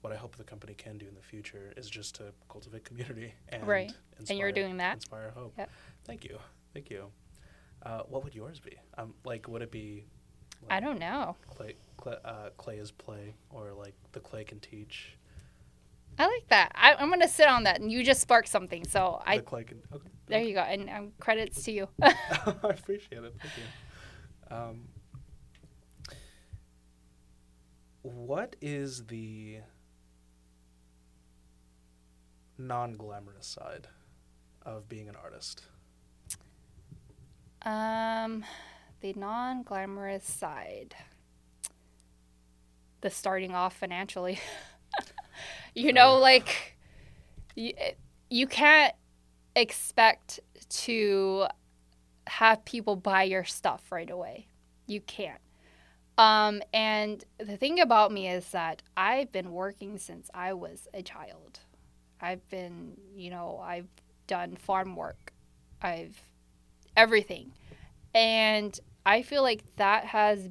[0.00, 3.34] what I hope the company can do in the future is just to cultivate community
[3.48, 3.92] and Right.
[4.28, 4.94] And you're doing that?
[4.96, 5.54] Inspire hope.
[5.58, 5.70] Yep.
[6.04, 6.38] Thank you,
[6.72, 7.06] thank you.
[7.82, 8.76] Uh, what would yours be?
[8.98, 10.04] Um, like, would it be?
[10.68, 11.36] I don't know.
[11.48, 15.16] Clay, clay, uh, clay is play, or like the clay can teach.
[16.18, 16.72] I like that.
[16.74, 18.84] I, I'm gonna sit on that, and you just sparked something.
[18.86, 19.80] So I the clay can.
[19.94, 20.08] Okay.
[20.26, 21.88] there you go, and um, credits to you.
[22.02, 22.12] I
[22.62, 23.34] appreciate it.
[23.40, 24.54] Thank you.
[24.54, 24.88] Um,
[28.02, 29.60] what is the
[32.60, 33.88] non-glamorous side
[34.64, 35.64] of being an artist?
[37.62, 38.44] Um,
[39.00, 40.94] the non-glamorous side.
[43.00, 44.38] The starting off financially.
[45.74, 46.76] you know, like
[47.54, 47.72] you,
[48.28, 48.94] you can't
[49.56, 51.46] expect to
[52.26, 54.46] have people buy your stuff right away.
[54.86, 55.40] You can't.
[56.18, 61.02] Um, and the thing about me is that I've been working since I was a
[61.02, 61.60] child.
[62.20, 63.88] I've been, you know, I've
[64.26, 65.32] done farm work.
[65.82, 66.20] I've
[66.96, 67.52] everything.
[68.14, 70.48] And I feel like that has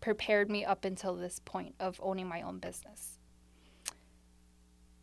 [0.00, 3.18] prepared me up until this point of owning my own business.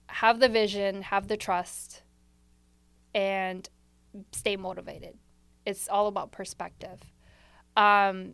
[0.08, 2.02] Have the vision, have the trust,
[3.14, 3.70] and
[4.32, 5.18] stay motivated.
[5.66, 7.02] It's all about perspective.
[7.76, 8.34] Um,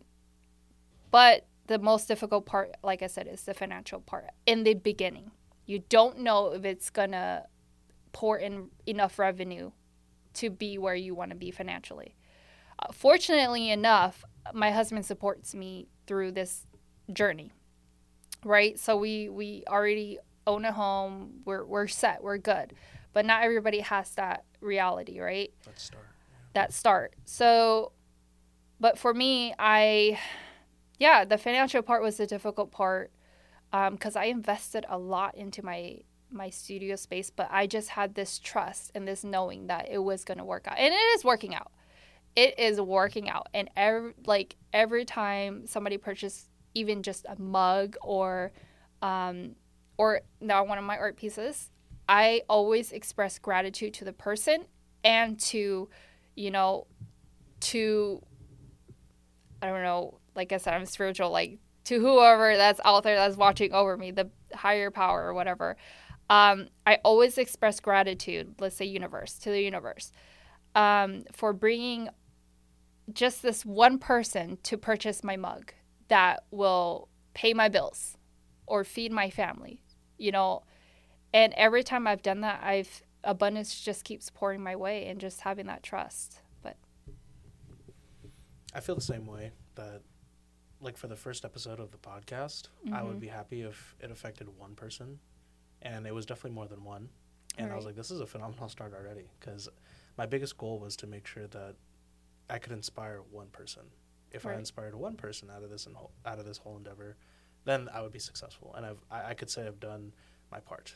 [1.10, 5.32] but the most difficult part, like I said, is the financial part in the beginning.
[5.66, 7.44] You don't know if it's going to
[8.38, 9.72] in enough revenue
[10.34, 12.14] to be where you want to be financially.
[12.78, 16.66] Uh, fortunately enough, my husband supports me through this
[17.12, 17.52] journey.
[18.44, 18.78] Right?
[18.78, 21.40] So we we already own a home.
[21.44, 22.22] We're we're set.
[22.22, 22.74] We're good.
[23.12, 25.52] But not everybody has that reality, right?
[25.66, 26.06] Let's start.
[26.54, 27.14] that start.
[27.24, 27.92] So,
[28.80, 30.18] but for me, I,
[30.98, 33.12] yeah, the financial part was the difficult part
[33.70, 36.00] because I invested a lot into my
[36.34, 40.24] my studio space, but I just had this trust and this knowing that it was
[40.24, 41.72] going to work out, and it is working out.
[42.36, 47.96] It is working out, and every like every time somebody purchased even just a mug
[48.02, 48.50] or,
[49.00, 49.54] um,
[49.96, 51.70] or now one of my art pieces,
[52.08, 54.64] I always express gratitude to the person
[55.04, 55.88] and to
[56.36, 56.86] you know,
[57.60, 58.22] to
[59.62, 63.36] I don't know, like I said, I'm spiritual, like to whoever that's out there that's
[63.36, 65.76] watching over me, the higher power or whatever.
[66.30, 70.10] Um, I always express gratitude, let's say universe, to the universe,
[70.74, 72.08] um, for bringing
[73.12, 75.72] just this one person to purchase my mug
[76.08, 78.16] that will pay my bills
[78.66, 79.82] or feed my family,
[80.16, 80.62] you know.
[81.32, 85.40] And every time I've done that, I've abundance just keeps pouring my way and just
[85.40, 86.40] having that trust.
[86.62, 86.76] But
[88.74, 90.02] I feel the same way that,
[90.80, 93.20] like, for the first episode of the podcast, I would Mhm.
[93.20, 95.18] be happy if it affected one person,
[95.84, 97.08] and it was definitely more than one.
[97.56, 99.68] And I was like, this is a phenomenal start already because
[100.18, 101.76] my biggest goal was to make sure that
[102.50, 103.82] I could inspire one person.
[104.32, 105.94] If I inspired one person out of this and
[106.26, 107.16] out of this whole endeavor,
[107.64, 110.12] then I would be successful, and I've I, I could say I've done
[110.50, 110.92] my part.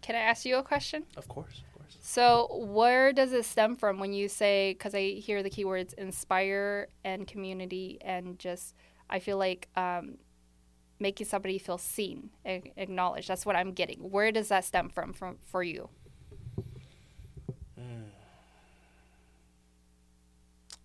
[0.00, 1.04] can I ask you a question?
[1.16, 1.96] Of course, of course.
[2.00, 6.88] So, where does it stem from when you say, because I hear the keywords inspire
[7.04, 8.74] and community, and just,
[9.08, 10.18] I feel like um,
[11.04, 13.28] making somebody feel seen, acknowledged.
[13.28, 13.98] That's what I'm getting.
[14.10, 15.90] Where does that stem from, from for you?
[17.78, 18.06] Mm.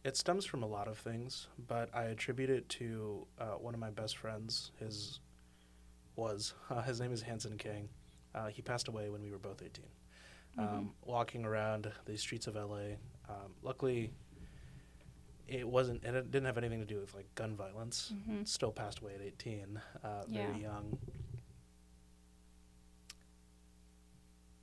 [0.04, 3.80] It stems from a lot of things, but I attribute it to uh, one of
[3.80, 4.72] my best friends.
[4.78, 5.22] His
[6.18, 7.88] was uh, his name is Hanson King.
[8.36, 9.86] Uh, he passed away when we were both 18.
[10.58, 12.98] Um, walking around the streets of LA.
[13.30, 14.12] Um, luckily,
[15.50, 16.04] it wasn't.
[16.04, 18.14] and It didn't have anything to do with like gun violence.
[18.28, 18.48] Mhm.
[18.48, 20.58] Still passed away at 18, uh, very Yeah.
[20.58, 20.98] young.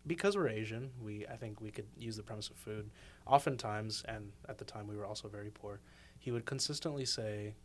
[0.07, 2.91] because we're Asian, we I think we could use the premise of food.
[3.27, 5.81] Oftentimes, and at the time we were also very poor,
[6.21, 7.57] he would consistently say,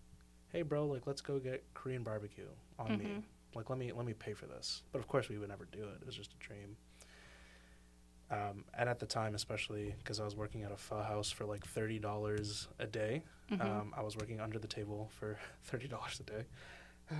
[0.49, 2.49] "Hey, bro, like let's go get Korean barbecue
[2.79, 3.05] on me.
[3.05, 3.23] Mhm.
[3.53, 5.87] Like let me let me pay for this." But of course, we would never do
[5.89, 6.01] it.
[6.01, 6.77] It was just a dream.
[8.31, 11.45] Um, and at the time, especially because I was working at a pho house for
[11.45, 13.61] like thirty dollars a day, Mhm.
[13.61, 16.45] um, I was working under the table for thirty dollars a day.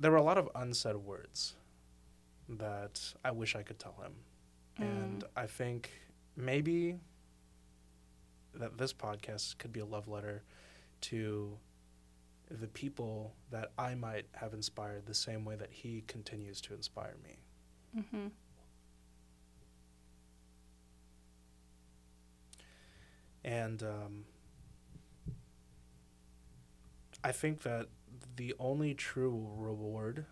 [0.00, 1.54] There were a lot of unsaid words
[2.48, 4.12] that I wish I could tell him,
[4.78, 5.90] and I think
[6.34, 6.98] maybe
[8.54, 10.42] that this podcast could be a love letter
[11.02, 11.56] to
[12.50, 17.14] the people that I might have inspired the same way that he continues to inspire
[17.22, 18.02] me.
[18.10, 18.26] hmm
[23.44, 24.24] And um,
[27.24, 27.88] I think that
[28.36, 30.26] the only true reward,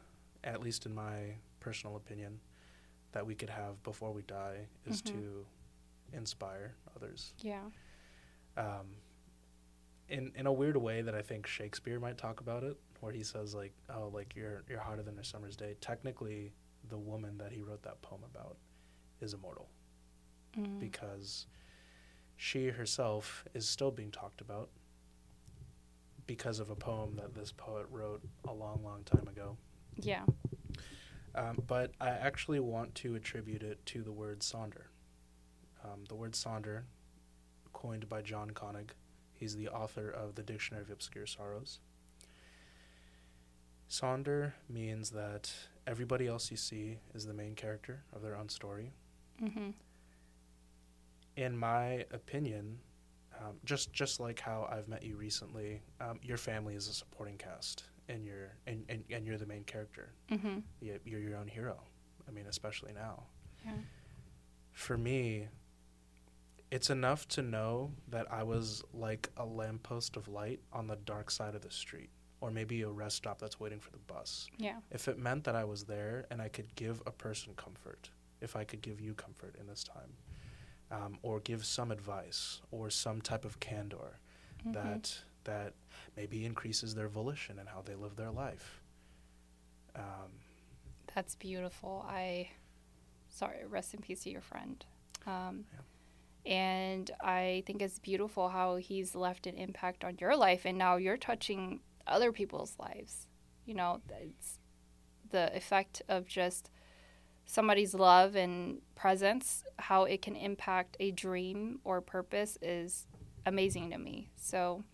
[0.44, 2.40] at least in my personal opinion,
[3.12, 5.06] that we could have before we die is Mhm.
[5.12, 5.46] to
[6.12, 7.34] inspire others.
[7.38, 7.70] Yeah.
[8.56, 8.96] Um,
[10.08, 13.22] in in a weird way that I think Shakespeare might talk about it, where he
[13.22, 16.52] says like, "Oh, like you're you're hotter than a summer's day." Technically,
[16.88, 18.56] the woman that he wrote that poem about
[19.20, 19.68] is immortal
[20.56, 20.80] Mm.
[20.80, 21.46] because
[22.42, 24.70] she herself is still being talked about
[26.26, 29.58] because of a poem that this poet wrote a long, long time ago.
[29.96, 30.22] Yeah.
[31.34, 34.84] Um, but I actually want to attribute it to the word sonder.
[35.84, 36.84] Um, the word sonder,
[37.74, 38.94] coined by John Koenig,
[39.34, 41.78] he's the author of the Dictionary of Obscure Sorrows.
[43.90, 45.52] Sonder means that
[45.86, 48.92] everybody else you see is the main character of their own story.
[49.38, 49.72] hmm
[51.36, 52.78] in my opinion,
[53.40, 57.38] um, just just like how I've met you recently, um, your family is a supporting
[57.38, 60.12] cast, and you're and, and, and you're the main character.
[60.28, 61.78] hmm You- You're your own hero.
[62.28, 63.24] I mean, especially now.
[63.64, 63.72] Yeah.
[64.72, 65.48] For me,
[66.70, 71.30] it's enough to know that I was like a lamppost of light on the dark
[71.30, 72.10] side of the street,
[72.40, 74.46] or maybe a rest stop that's waiting for the bus.
[74.58, 74.76] Yeah.
[74.90, 78.10] If it meant that I was there and I could give a person comfort,
[78.40, 80.12] if I could give you comfort in this time,
[80.90, 84.18] um, or give some advice or some type of candor
[84.64, 84.72] Mhm.
[84.74, 85.72] that that
[86.16, 88.82] maybe increases their volition and how they live their life.
[89.94, 90.30] Um,
[91.14, 92.04] That's beautiful.
[92.08, 92.50] I,
[93.28, 94.84] sorry, rest in peace to your friend.
[95.26, 95.64] Um,
[96.46, 100.96] And I think it's beautiful how he's left an impact on your life, and now
[100.96, 103.28] you're touching other people's lives.
[103.66, 104.58] You know, it's
[105.30, 106.70] the effect of just
[107.50, 113.06] somebody's love and presence, how it can impact a dream or purpose is
[113.44, 114.30] amazing to me.
[114.36, 114.84] So,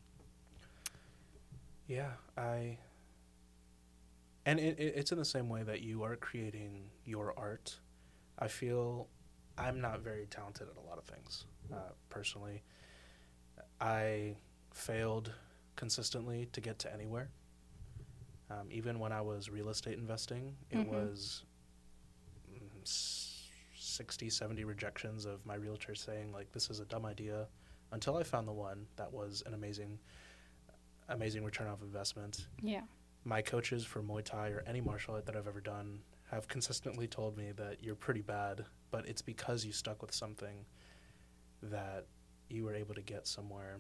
[1.87, 2.79] yeah, I.
[4.47, 7.77] And it, it, it's in the same way that you are creating your art.
[8.39, 9.09] I feel
[9.59, 12.63] I'm not very talented at a lot of things, uh, personally.
[13.81, 14.37] I
[14.73, 15.33] failed
[15.75, 17.29] consistently to get to anywhere.
[18.51, 20.87] Um, even when I was real estate investing, it Mhm.
[20.87, 21.45] was
[22.87, 27.47] 60, 70 rejections of my realtor saying, like, this is a dumb idea,
[27.93, 29.99] until I found the one that was an amazing,
[31.09, 32.83] amazing return of investment yeah.
[33.25, 37.07] my coaches for Muay Thai or any martial art that I've ever done have consistently
[37.07, 40.65] told me that you're pretty bad, but it's because you stuck with something
[41.63, 42.07] that
[42.49, 43.79] you were able to get somewhere.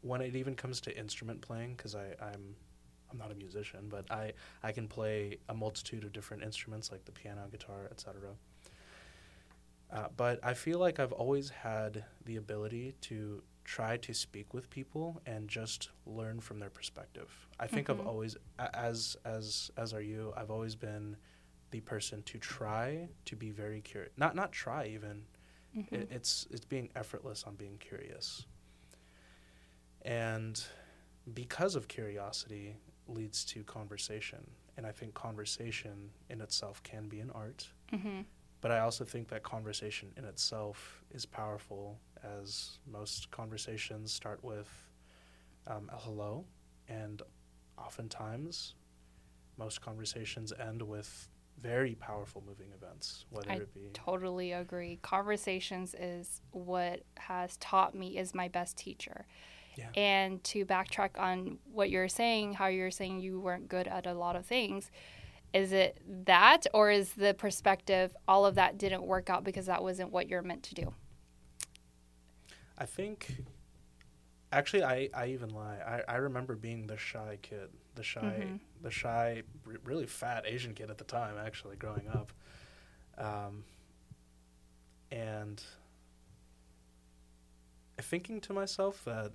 [0.00, 2.56] When it even comes to instrument playing, because I'm
[3.14, 7.04] I'm not a musician, but I, I can play a multitude of different instruments like
[7.04, 8.30] the piano, guitar, etc.
[9.92, 14.68] Uh, but I feel like I've always had the ability to try to speak with
[14.68, 17.30] people and just learn from their perspective.
[17.60, 18.00] I think Mhm.
[18.00, 21.16] I've always, as as as are you, I've always been
[21.70, 24.12] the person to try to be very curious.
[24.16, 25.26] Not not try even.
[25.76, 25.92] Mhm.
[25.92, 28.46] It, it's it's being effortless on being curious.
[30.02, 30.62] And
[31.32, 32.76] because of curiosity
[33.08, 37.68] leads to conversation, and I think conversation in itself can be an art.
[37.92, 38.24] Mhm.
[38.60, 44.90] But I also think that conversation in itself is powerful, as most conversations start with
[45.66, 46.46] um, a hello,
[46.88, 47.22] and
[47.78, 48.74] oftentimes
[49.56, 51.28] most conversations end with
[51.58, 54.98] very powerful moving events, whether I it be Totally agree.
[55.02, 59.26] Conversations is what has taught me is my best teacher.
[59.76, 59.88] Yeah.
[59.96, 64.14] And to backtrack on what you're saying, how you're saying you weren't good at a
[64.14, 64.90] lot of things,
[65.52, 69.82] is it that or is the perspective all of that didn't work out because that
[69.82, 70.94] wasn't what you're meant to do?
[72.78, 73.28] I think
[74.52, 75.78] Actually, I, I even lie.
[76.08, 78.60] I, I remember being the shy kid, the shy, Mhm.
[78.82, 81.34] the shy, r- really fat Asian kid at the time.
[81.44, 82.30] Actually, growing up,
[83.18, 83.64] um,
[85.10, 85.60] and
[88.00, 89.32] thinking to myself that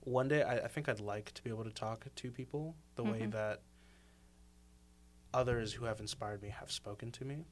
[0.00, 3.04] one day I, I think I'd like to be able to talk to people the
[3.04, 3.32] way Mhm.
[3.32, 3.60] that
[5.32, 7.44] others who have inspired me have spoken to me.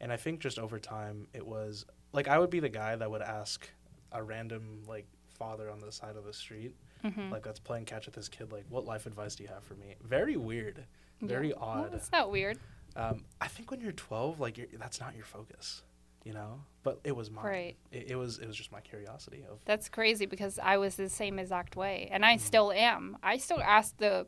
[0.00, 3.10] And I think just over time, it was like I would be the guy that
[3.10, 3.68] would ask
[4.12, 6.74] a random like father on the side of the street,
[7.04, 7.30] Mhm.
[7.30, 9.74] like that's playing catch with this kid, like, what life advice do you have for
[9.74, 9.94] me?
[10.02, 10.86] Very weird,
[11.20, 11.54] very Yeah.
[11.58, 11.84] odd.
[11.90, 12.58] Well, it's not weird.
[12.94, 15.82] Um, I think when you're 12, like you're, that's not your focus,
[16.26, 16.60] you know.
[16.82, 17.44] But it was mine.
[17.44, 17.76] Right.
[17.92, 21.08] It, it was it was just my curiosity of That's crazy because I was the
[21.08, 22.40] same exact way, and I Mhm.
[22.40, 23.16] still am.
[23.22, 24.26] I still ask the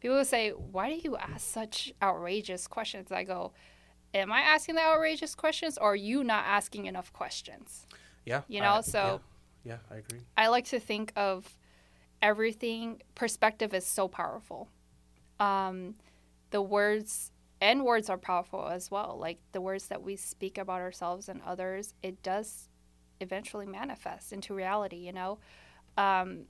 [0.00, 3.52] people who say, "Why do you ask such outrageous questions?" I go,
[4.12, 7.86] "Am I asking the outrageous questions, or are you not asking enough questions?"
[8.24, 8.42] yeah.
[8.48, 9.20] You know, I- so-
[9.64, 10.20] yeah, yeah, I agree.
[10.36, 11.58] I like to think of
[12.22, 13.02] everything.
[13.14, 14.68] Perspective is so powerful.
[15.38, 15.96] Um,
[16.50, 17.32] the words
[17.64, 19.16] and words are powerful as well.
[19.18, 22.68] Like the words that we speak about ourselves and others, it does
[23.20, 24.96] eventually manifest into reality.
[24.98, 25.38] You know,
[25.96, 26.44] um,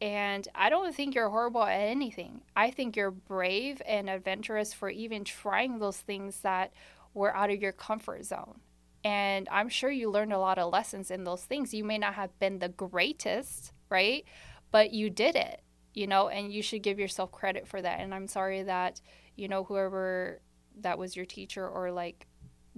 [0.00, 2.42] and I don't think you're horrible at anything.
[2.54, 6.72] I think you're brave and adventurous for even trying those things that
[7.14, 8.60] were out of your comfort zone.
[9.02, 11.74] And I'm sure you learned a lot of lessons in those things.
[11.74, 14.24] You may not have been the greatest, right?
[14.70, 15.62] But you did it,
[15.94, 17.98] you know, and you should give yourself credit for that.
[17.98, 19.00] And I'm sorry that,
[19.38, 20.40] you know, whoever
[20.80, 22.26] that was your teacher or like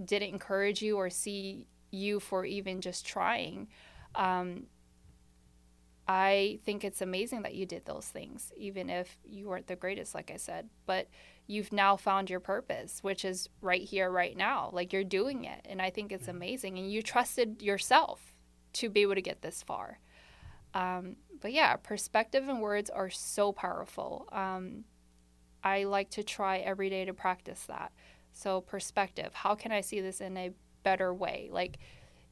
[0.02, 3.66] didn't encourage you or see you for even just trying.
[4.14, 4.66] Um,
[6.06, 10.14] I think it's amazing that you did those things, even if you weren't the greatest,
[10.14, 10.68] like I said.
[10.84, 11.08] But
[11.46, 14.70] you've now found your purpose, which is right here, right now.
[14.72, 15.64] Like you're doing it.
[15.64, 16.78] And I think it's amazing.
[16.78, 18.34] And you trusted yourself
[18.74, 19.98] to be able to get this far.
[20.74, 24.28] Um, but yeah, perspective and words are so powerful.
[24.30, 24.84] Um,
[25.62, 27.92] I like to try every day to practice that.
[28.32, 30.52] So, perspective how can I see this in a
[30.82, 31.48] better way?
[31.52, 31.78] Like,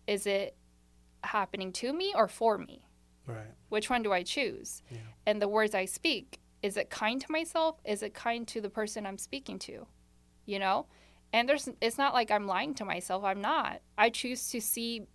[0.07, 0.57] is it
[1.25, 2.89] happening to me or for me?
[3.27, 3.53] Right.
[3.69, 4.83] Which one do I choose?
[4.91, 4.99] Yeah.
[5.27, 7.77] And the words I speak, is it kind to myself?
[7.85, 9.87] Is it kind to the person I'm speaking to?
[10.47, 10.87] You know?
[11.33, 13.23] And there's it's not like I'm lying to myself.
[13.23, 13.83] I'm not.
[13.99, 15.07] I choose to see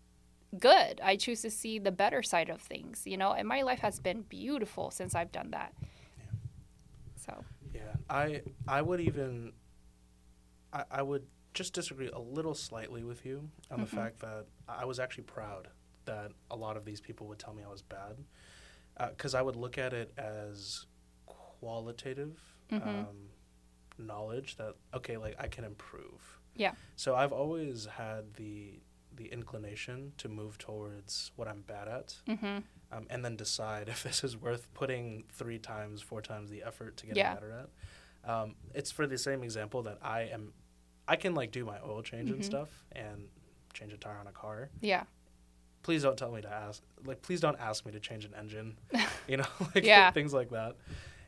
[0.60, 1.02] good.
[1.04, 3.34] I choose to see the better side of things, you know?
[3.34, 5.74] And my life has been beautiful since I've done that.
[7.84, 9.54] Yeah, I I would even
[10.72, 13.90] I, I would just disagree a little slightly with you on the Mhm.
[13.90, 15.68] fact that I was actually proud
[16.06, 18.18] that a lot of these people would tell me I was bad
[19.10, 20.86] because I would look at it as
[21.26, 22.40] qualitative
[22.72, 22.82] Mhm.
[23.10, 23.30] um,
[23.98, 26.40] knowledge that okay, like I can improve.
[26.56, 26.74] Yeah.
[26.96, 28.80] So I've always had the
[29.16, 32.64] the inclination to move towards what I'm bad at mhm.
[32.92, 36.98] um, and then decide if this is worth putting three times, four times the effort
[36.98, 37.34] to get Yeah.
[37.34, 37.70] better at.
[38.30, 40.54] Um, it's for the same example that I am,
[41.08, 42.46] I can like do my oil change and Mhm.
[42.46, 43.28] stuff and
[43.74, 44.70] change a tire on a car.
[44.82, 45.04] Yeah.
[45.84, 48.78] Please don't tell me to ask, like, please don't ask me to change an engine,
[49.28, 49.46] you know,
[49.76, 50.12] like Yeah.
[50.12, 50.78] things like that.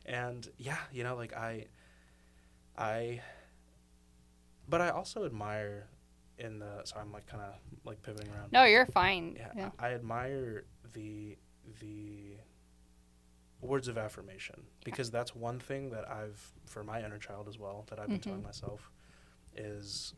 [0.06, 1.66] And yeah, you know, like I,
[2.78, 3.20] I,
[4.68, 5.88] but I also admire
[6.38, 8.52] in the, so I'm like kind of like pivoting around.
[8.52, 9.36] No, you're fine.
[9.36, 9.70] Yeah, Yeah.
[9.78, 10.64] I I admire
[10.94, 11.36] the
[11.80, 12.36] the
[13.60, 17.84] words of affirmation because that's one thing that I've for my inner child as well
[17.88, 18.44] that I've been telling Mhm.
[18.44, 18.90] myself
[19.56, 20.14] is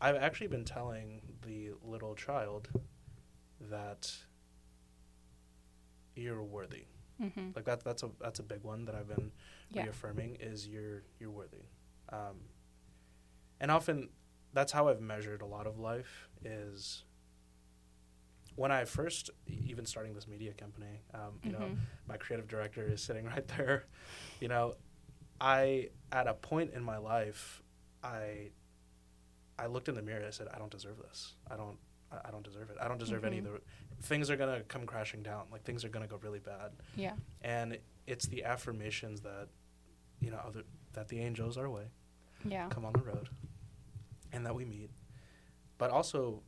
[0.00, 2.68] I've actually been telling the little child
[3.60, 4.12] that
[6.14, 6.84] you're worthy.
[7.18, 9.32] hmm Like that that's a that's a big one that I've been
[9.70, 9.82] Yeah.
[9.84, 11.64] reaffirming is you're you're worthy.
[12.10, 12.36] Um,
[13.60, 14.10] and often
[14.54, 17.04] that's how I've measured a lot of life is
[18.56, 21.78] when I first even starting this media company, um, you know, Mhm.
[22.06, 23.84] my creative director is sitting right there.
[24.40, 24.76] You know,
[25.40, 27.62] I at a point in my life,
[28.02, 28.52] I
[29.58, 30.24] I looked in the mirror.
[30.26, 31.34] I said, I don't deserve this.
[31.50, 31.78] I don't.
[32.24, 32.76] I don't deserve it.
[32.80, 33.60] I don't deserve any of the
[34.02, 35.46] things are gonna come crashing down.
[35.50, 36.72] Like things are gonna go really bad.
[36.94, 37.14] Yeah.
[37.42, 39.48] And it's the affirmations that
[40.20, 40.62] you know other
[40.92, 41.86] that the angels are way
[42.44, 42.68] Yeah.
[42.68, 43.28] come on the road
[44.34, 44.90] and that we meet
[45.78, 46.42] but also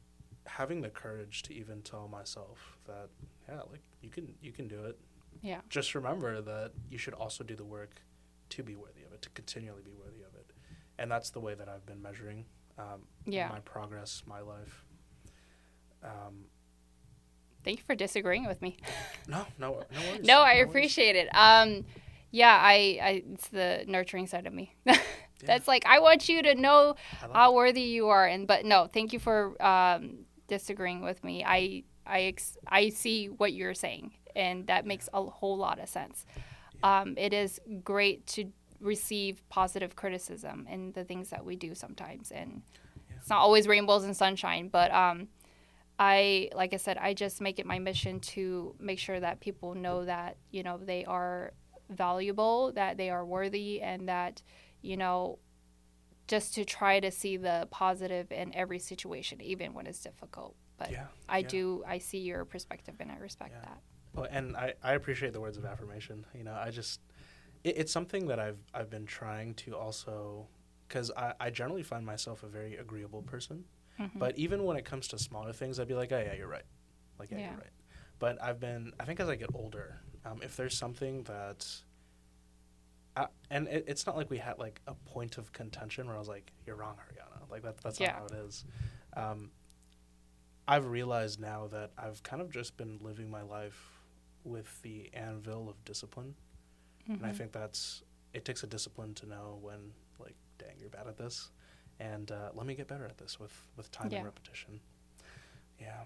[0.46, 3.08] having the courage to even tell myself that
[3.48, 4.98] yeah like you can you can do it
[5.42, 5.60] Yeah.
[5.68, 7.94] just remember that you should also do the work
[8.50, 10.50] to be worthy of it to continually be worthy of it
[10.98, 12.44] and that's the way that i've been measuring
[12.78, 13.48] um, Yeah.
[13.48, 14.84] my progress my life
[16.02, 16.44] um,
[17.64, 18.76] Thank you for disagreeing with me.
[19.28, 20.68] no no no worries No, I worries.
[20.68, 21.28] appreciate it.
[21.34, 21.84] Um,
[22.30, 24.72] yeah, I, I, it's the nurturing side of me.
[25.44, 26.96] That's like I want you to know
[27.32, 31.44] how worthy you are, and but no, thank you for um, disagreeing with me.
[31.44, 35.88] I, I, ex- I see what you're saying, and that makes a whole lot of
[35.88, 36.24] sense.
[36.82, 38.46] Um, it is great to
[38.80, 42.62] receive positive criticism in the things that we do sometimes, and
[43.18, 45.28] it's not always rainbows and sunshine, but um,
[45.98, 49.74] I, like I said, I just make it my mission to make sure that people
[49.74, 51.52] know that, you know, they are
[51.90, 54.42] valuable, that they are worthy, and that,
[54.86, 55.38] you know,
[56.28, 60.56] just to try to see the positive in every situation, even when it's difficult.
[60.78, 61.48] But Yeah, I yeah.
[61.48, 63.68] do, I see your perspective and I respect Yeah.
[63.68, 63.80] that.
[64.14, 66.24] Well, and I, I appreciate the words of affirmation.
[66.34, 67.00] You know, I just
[67.64, 70.46] it, it's something that I've I've been trying to also
[70.88, 73.64] because I, I generally find myself a very agreeable person.
[73.98, 74.18] Mhm.
[74.18, 76.66] But even when it comes to smaller things, I'd be like, oh yeah, you're right.
[77.18, 77.50] Like yeah, Yeah.
[77.50, 77.76] you're right.
[78.18, 81.66] But I've been I think as I get older, um, if there's something that
[83.16, 86.18] I, and it, it's not like we had like a point of contention where I
[86.18, 88.12] was like, "You're wrong, Ariannah." Like that, that's Yeah.
[88.12, 88.64] not how it is.
[89.14, 89.50] Um,
[90.68, 94.00] I've realized now that I've kind of just been living my life
[94.44, 96.34] with the anvil of discipline,
[97.08, 97.36] and I Mhm.
[97.36, 98.02] think that's
[98.34, 101.50] it takes a discipline to know when like, dang, you're bad at this,
[102.00, 104.18] and uh, let me get better at this with with time Yeah.
[104.18, 104.80] and repetition.
[105.80, 106.04] Yeah.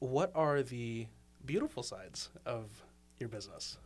[0.00, 1.08] What are the
[1.44, 2.84] beautiful sides of
[3.18, 3.78] your business?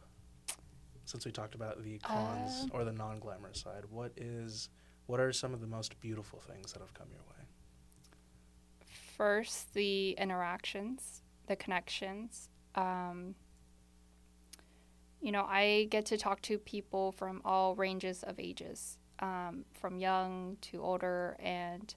[1.05, 4.69] Since we talked about the cons Uh, or the non-glamorous side, what is
[5.07, 7.47] what are some of the most beautiful things that have come your way?
[9.17, 12.51] First, the interactions, the connections.
[12.75, 13.37] Um,
[15.21, 19.99] you know, I get to talk to people from all ranges of ages, um, from
[19.99, 21.95] young to older, and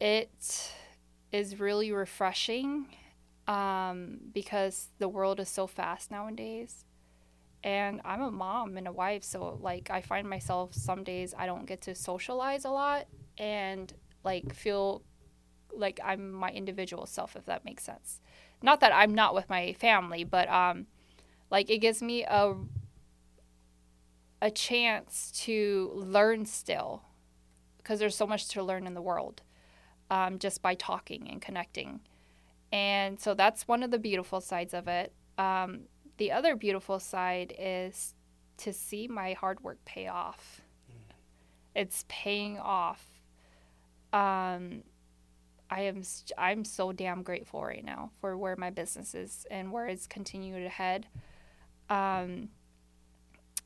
[0.00, 0.74] it
[1.32, 2.96] is really refreshing
[3.48, 6.85] um, because the world is so fast nowadays.
[7.66, 11.46] And I'm a mom and a wife, so like I find myself some days I
[11.46, 15.02] don't get to socialize a lot and like feel
[15.74, 18.20] like I'm my individual self, if that makes sense.
[18.62, 20.86] Not that I'm not with my family, but um,
[21.50, 22.54] like it gives me a
[24.40, 27.02] a chance to learn still,
[27.78, 29.42] because there's so much to learn in the world,
[30.08, 31.98] um, just by talking and connecting,
[32.70, 35.12] and so that's one of the beautiful sides of it.
[35.36, 35.88] Um,
[36.18, 38.14] the other beautiful side is
[38.58, 40.62] to see my hard work pay off.
[41.74, 43.04] It's paying off.
[44.12, 44.82] Um,
[45.70, 46.02] I am
[46.38, 50.62] I'm so damn grateful right now for where my business is and where it's continued
[50.62, 51.06] to head.
[51.90, 52.48] Um,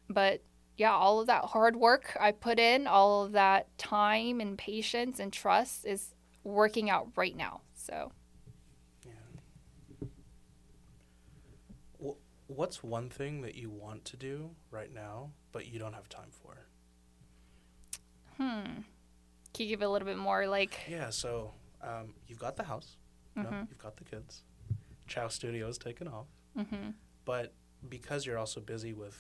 [0.09, 0.43] but
[0.77, 5.21] yeah, all of that hard work I put in, all of that time and patience
[5.21, 7.61] and trust is working out right now.
[7.75, 8.13] So
[12.03, 12.17] Wh-
[12.51, 16.31] What's one thing that you want to do right now, but you don't have time
[16.31, 16.57] for?
[18.37, 18.81] hmm,
[19.53, 20.81] can you give it a little bit more like?
[20.89, 21.53] Yeah, so
[21.83, 22.97] um, you've got the house,
[23.37, 23.69] know, Mhm.
[23.69, 24.43] you've got the kids.
[25.07, 26.91] Chao Studio's taken off, Mm-hmm.
[27.25, 27.53] but
[27.89, 29.17] because you're also busy with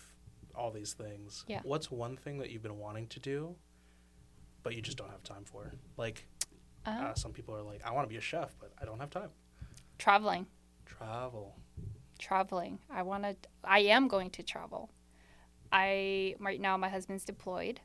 [0.54, 1.60] all these things, Yeah.
[1.62, 3.56] what's one thing that you've been wanting to do,
[4.62, 5.70] but you just don't have time for?
[5.96, 6.26] Like,
[6.86, 8.98] Uh, uh, some people are like, I want to be a chef, but I don't
[9.00, 9.30] have time.
[9.98, 10.46] traveling.
[10.86, 11.54] Travel.
[12.20, 12.78] Traveling.
[12.90, 14.90] I want to I am going to travel.
[15.72, 17.80] I right now my husband's deployed.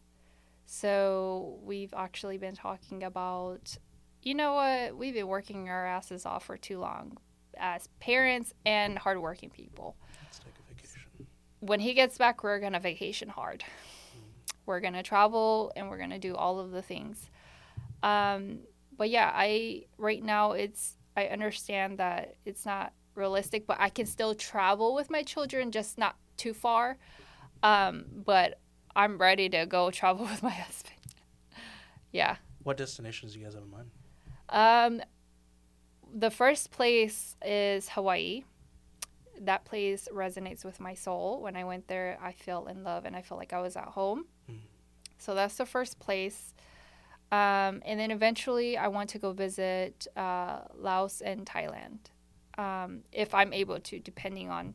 [0.66, 3.78] So we've actually been talking about
[4.22, 4.98] you know what?
[4.98, 7.18] We've been working our asses off for too long
[7.58, 9.96] as parents and hardworking people.
[10.24, 11.02] Let's take a vacation.
[11.60, 13.64] When he gets back, we're going to vacation hard.
[14.66, 17.30] We're going to travel and we're going to do all of the things.
[18.02, 18.60] Um,
[18.98, 24.06] but yeah, I right now it's I understand that it's not realistic, but I can
[24.06, 26.98] still travel with my children, just not too far.
[27.64, 28.60] Um, but
[28.96, 30.96] I'm ready to go travel with my husband.
[32.12, 32.38] yeah.
[32.64, 33.90] What destinations do you guys have in mind?
[34.50, 35.02] Um,
[36.14, 38.44] the first place is Hawaii.
[39.42, 41.42] That place resonates with my soul.
[41.42, 43.86] When I went there, I fell in love and I felt like I was at
[43.90, 44.26] home.
[44.50, 44.60] Mhm.
[45.18, 46.54] So that's the first place.
[47.32, 52.00] Um, and then eventually, I want to go visit uh, Laos and Thailand,
[52.58, 54.74] um, if I'm able to, depending on,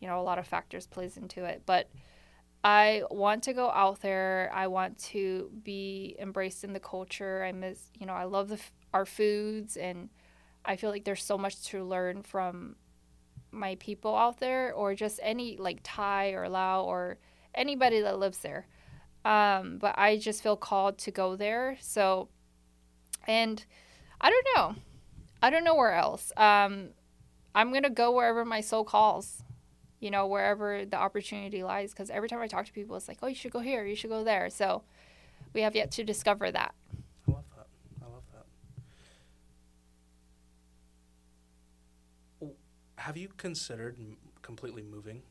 [0.00, 1.62] you know, a lot of factors plays into it.
[1.66, 1.88] But
[2.64, 4.50] I want to go out there.
[4.54, 7.44] I want to be embraced in the culture.
[7.44, 8.60] I miss, you know, I love the
[8.94, 10.10] our foods, and
[10.64, 12.76] I feel like there's so much to learn from
[13.50, 17.18] my people out there, or just any like Thai or Lao or
[17.54, 18.66] anybody that lives there.
[19.24, 21.76] Um, but I just feel called to go there.
[21.80, 22.28] So,
[23.26, 23.64] and
[24.20, 24.76] I don't know.
[25.42, 26.32] I don't know where else.
[26.36, 26.90] Um,
[27.54, 29.42] I'm gonna go wherever my soul calls
[30.02, 31.92] you know, wherever the opportunity lies.
[31.92, 33.94] Because every time I talk to people, it's like, oh, you should go here, you
[33.94, 34.50] should go there.
[34.50, 34.82] So
[35.54, 36.74] we have yet to discover that.
[37.28, 37.66] I love that.
[38.02, 38.44] I love that.
[42.96, 43.96] have you considered
[44.42, 45.22] completely moving,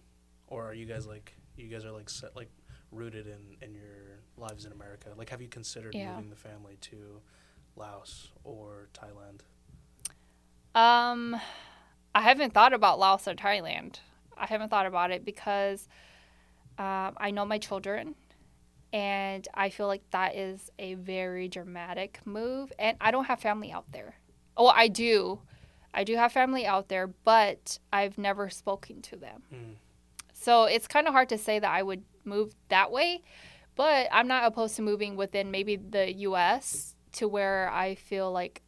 [0.48, 2.50] or are you guys like you guys are like set like
[2.92, 5.10] rooted in in your lives in America?
[5.18, 6.12] Like, have you considered Yeah.
[6.12, 7.22] moving the family to
[7.76, 9.42] Laos or Thailand?
[10.74, 11.36] Um,
[12.14, 14.00] I haven't thought about Laos or Thailand.
[14.38, 15.88] I haven't thought about it because
[16.78, 18.16] um, I know my children,
[18.92, 22.74] and I feel like that is a very dramatic move.
[22.78, 24.16] And I don't have family out there.
[24.58, 25.40] Oh, I do.
[25.94, 29.44] I do have family out there, but I've never spoken to them.
[29.54, 29.76] Mm.
[30.34, 33.22] So it's kind of hard to say that I would move that way,
[33.76, 38.62] but I'm not opposed to moving within maybe the US to where I feel like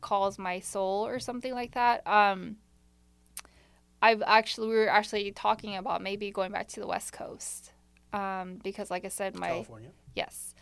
[0.00, 2.06] calls my soul or something like that.
[2.06, 2.56] Um
[4.00, 7.72] I've actually we were actually talking about maybe going back to the West Coast.
[8.12, 9.90] Um because like I said my California.
[10.14, 10.54] Yes.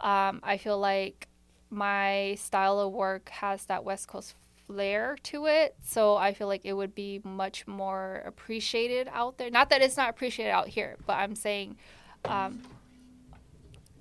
[0.00, 1.28] Um, I feel like
[1.70, 4.34] my style of work has that West Coast
[4.66, 5.74] flair to it.
[5.84, 9.50] So I feel like it would be much more appreciated out there.
[9.50, 11.76] Not that it's not appreciated out here, but I'm saying
[12.24, 12.62] um,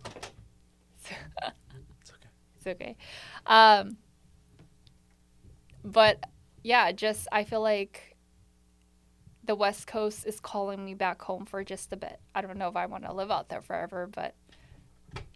[0.06, 1.52] It's okay.
[2.58, 2.96] it's okay.
[3.46, 3.98] Um,
[5.84, 6.24] but
[6.64, 8.16] yeah, just I feel like
[9.44, 12.20] the West Coast is calling me back home for just a bit.
[12.36, 14.36] I don't know if I want to live out there forever, but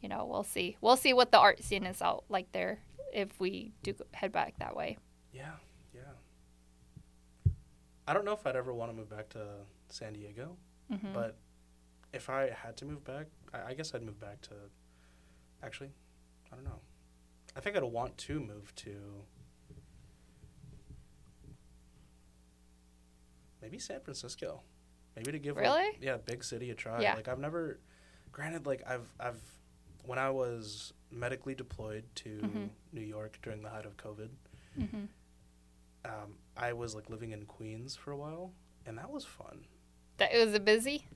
[0.02, 0.78] you know, we'll see.
[0.82, 2.80] We'll see what the art scene is out like there
[3.14, 4.98] if we do head back that way.
[5.34, 5.54] Yeah,
[5.94, 7.52] yeah.
[8.08, 9.40] I don't know if I'd ever want to move back to
[9.90, 10.58] San Diego,
[10.92, 11.38] hmm but
[12.14, 14.54] if I had to move back, I, I guess I'd move back to.
[15.64, 15.90] Actually,
[16.52, 16.80] I don't know.
[17.56, 18.92] I think I'd want to move to.
[23.66, 24.62] Maybe San Francisco,
[25.16, 27.02] maybe to give like, yeah big city a try.
[27.02, 27.16] Yeah.
[27.16, 27.80] Like I've never,
[28.32, 29.42] granted, like I've I've
[30.06, 32.70] when I was medically deployed to Mhm.
[32.94, 34.30] New York during the height of COVID,
[34.76, 35.06] hmm
[36.06, 38.54] um, I was like living in Queens for a while,
[38.86, 39.66] and that was fun.
[40.18, 41.08] That it was a busy.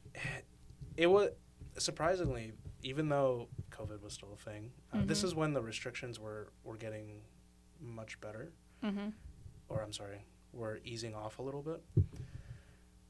[0.97, 1.29] It was
[1.77, 4.71] surprisingly, even though COVID was still a thing.
[4.91, 5.25] Uh, This Mhm.
[5.25, 7.21] is when the restrictions were were getting
[7.79, 8.51] much better,
[8.81, 9.09] hmm
[9.67, 11.83] or I'm sorry, were easing off a little bit.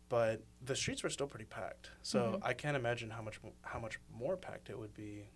[0.09, 2.39] But the streets were still pretty packed, so Mhm.
[2.43, 5.29] I can't imagine how much how much more packed it would be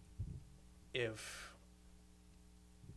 [0.93, 1.53] if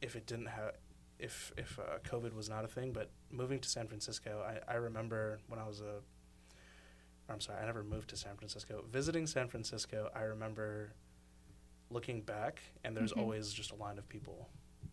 [0.01, 0.75] if it didn't have
[1.19, 2.93] if if uh, COVID was not a thing.
[2.93, 6.01] But moving to San Francisco, I, I remember when I was a
[7.29, 8.85] I'm sorry, I never moved to San Francisco.
[8.89, 10.93] Visiting San Francisco, I remember
[11.91, 13.21] looking back, and there's Mhm.
[13.21, 14.49] always just a line of people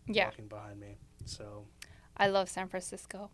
[0.06, 0.26] Yeah.
[0.26, 0.98] walking behind me.
[1.24, 1.66] So
[2.16, 3.30] I love San Francisco.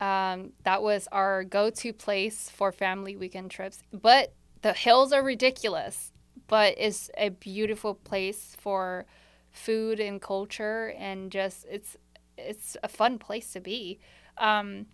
[0.00, 3.82] Um, that was our go-to place for family weekend trips.
[3.92, 6.12] But the hills are ridiculous,
[6.48, 9.06] but it's a beautiful place for
[9.50, 11.96] food and culture, and just it's
[12.36, 13.98] it's a fun place to be.
[14.36, 14.86] Um,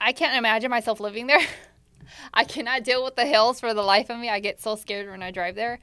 [0.00, 1.40] I can't imagine myself living there.
[2.34, 4.28] I cannot deal with the hills for the life of me.
[4.28, 5.80] I get so scared when I drive there,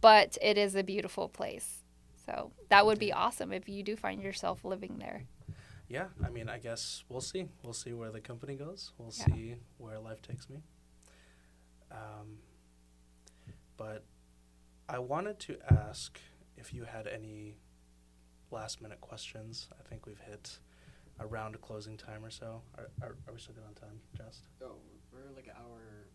[0.00, 1.84] but it is a beautiful place.
[2.26, 5.24] So that would be awesome if you do find yourself living there.
[5.90, 7.48] Yeah, I mean, I guess we'll see.
[7.62, 8.92] We'll see where the company goes.
[8.96, 9.24] We'll Yeah.
[9.26, 10.62] see where life takes me.
[11.90, 12.38] Um,
[13.76, 14.04] but
[14.88, 16.18] I wanted to ask
[16.56, 17.56] if you had any
[18.50, 19.68] last minute questions.
[19.78, 20.58] I think we've hit
[21.18, 22.62] around closing time or so.
[22.78, 24.44] Are, are, are we still good on time, Just?
[24.62, 24.76] Oh,
[25.12, 26.06] we're like an hour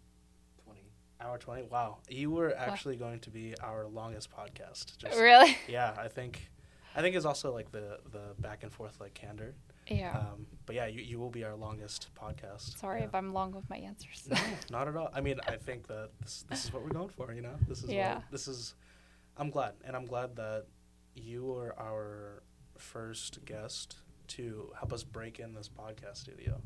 [0.63, 0.89] twenty.
[1.21, 1.63] Hour 20?
[1.63, 1.99] Wow.
[2.09, 4.97] You were actually going to be our longest podcast.
[4.97, 5.57] Just, Really?
[5.67, 6.49] yeah, I think.
[6.95, 9.55] I think it's also like the the back and forth like candor.
[9.87, 10.17] Yeah.
[10.17, 12.79] Um, but yeah, you, you will be our longest podcast.
[12.79, 13.05] Sorry yeah.
[13.05, 14.27] if I'm long with my answers.
[14.29, 14.37] No,
[14.71, 15.09] not at all.
[15.13, 17.31] I mean, I think that this, this is what we're going for.
[17.33, 18.15] You know, this is Yeah.
[18.15, 18.73] what, this is.
[19.37, 20.65] I'm glad, and I'm glad that
[21.13, 22.41] you were our
[22.77, 23.97] first guest
[24.27, 26.61] to help us break in this podcast studio.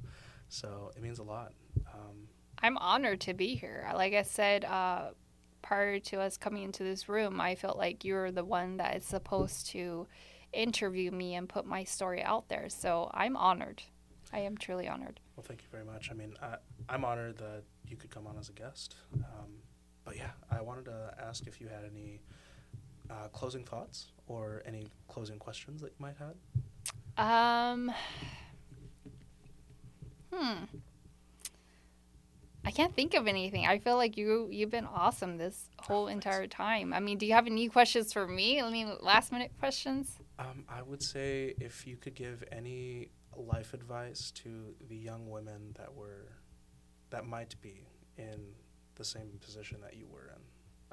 [0.48, 1.52] So it means a lot.
[1.94, 2.28] Um,
[2.62, 3.90] I'm honored to be here.
[3.94, 5.10] Like I said, uh,
[5.62, 8.96] prior to us coming into this room, I felt like you were the one that
[8.96, 10.08] is supposed to
[10.54, 12.70] interview me and put my story out there.
[12.70, 13.84] So I'm honored.
[14.32, 15.20] I am truly honored.
[15.36, 16.12] well, thank you very much.
[16.12, 16.56] I mean, I,
[16.88, 18.96] I'm honored that you could come on as a guest.
[19.16, 19.50] Um,
[20.06, 22.22] but yeah, I wanted to ask if you had any
[23.10, 26.36] uh, closing thoughts or any closing questions that you might have.
[27.18, 27.92] Um,
[30.32, 30.64] hmm.
[32.70, 33.66] I can't think of anything.
[33.66, 36.24] I feel like you you've been awesome this whole Oh, thanks.
[36.24, 36.94] entire time.
[36.94, 38.62] I mean, do you have any questions for me?
[38.62, 40.20] I mean, last minute questions.
[40.38, 45.74] Um, I would say if you could give any life advice to the young women
[45.80, 46.28] that were,
[47.10, 47.88] that might be
[48.20, 48.40] in
[48.96, 50.42] the same position that you were in,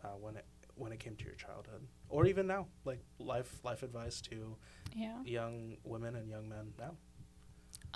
[0.03, 0.47] uh, when it
[0.77, 4.57] when it came to your childhood, or even now, like life life advice to
[4.95, 5.23] Yeah.
[5.25, 6.97] young women and young men now.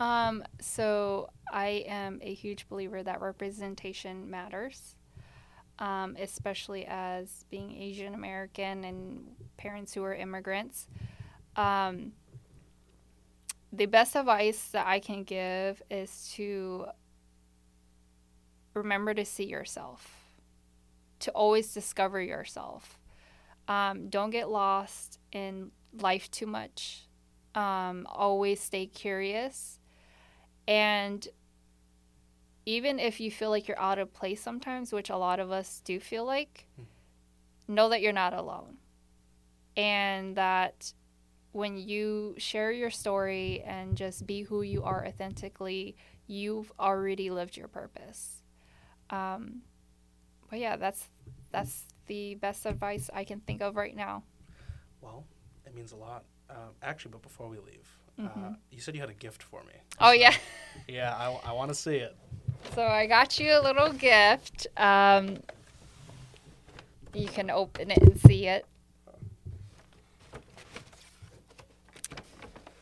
[0.00, 4.96] Um, so I am a huge believer that representation matters,
[5.78, 9.26] um, especially as being Asian American and
[9.58, 10.88] parents who are immigrants.
[11.54, 12.12] Um,
[13.70, 16.86] the best advice that I can give is to
[18.72, 20.30] remember to see yourself,
[21.20, 22.98] to always discover yourself.
[23.68, 27.06] Um, don't get lost in life too much.
[27.54, 29.79] Um, always stay curious.
[30.70, 31.26] And
[32.64, 35.82] even if you feel like you're out of place sometimes, which a lot of us
[35.84, 36.68] do feel like,
[37.66, 38.76] know that you're not alone.
[39.76, 40.92] And that
[41.50, 45.96] when you share your story and just be who you are authentically,
[46.28, 48.44] you've already lived your purpose.
[49.10, 49.62] Um,
[50.48, 51.08] but yeah, that's
[51.50, 54.22] that's the best advice I can think of right now.
[55.00, 55.24] Well,
[55.66, 56.22] it means a lot.
[56.50, 58.56] Um, actually, but before we leave, uh, Mhm.
[58.70, 59.72] you said you had a gift for me.
[60.00, 60.34] Oh yeah.
[60.88, 62.16] Yeah, I, I want to see it.
[62.74, 64.66] So I got you a little gift.
[64.76, 65.38] Um,
[67.14, 68.66] you can open it and see it.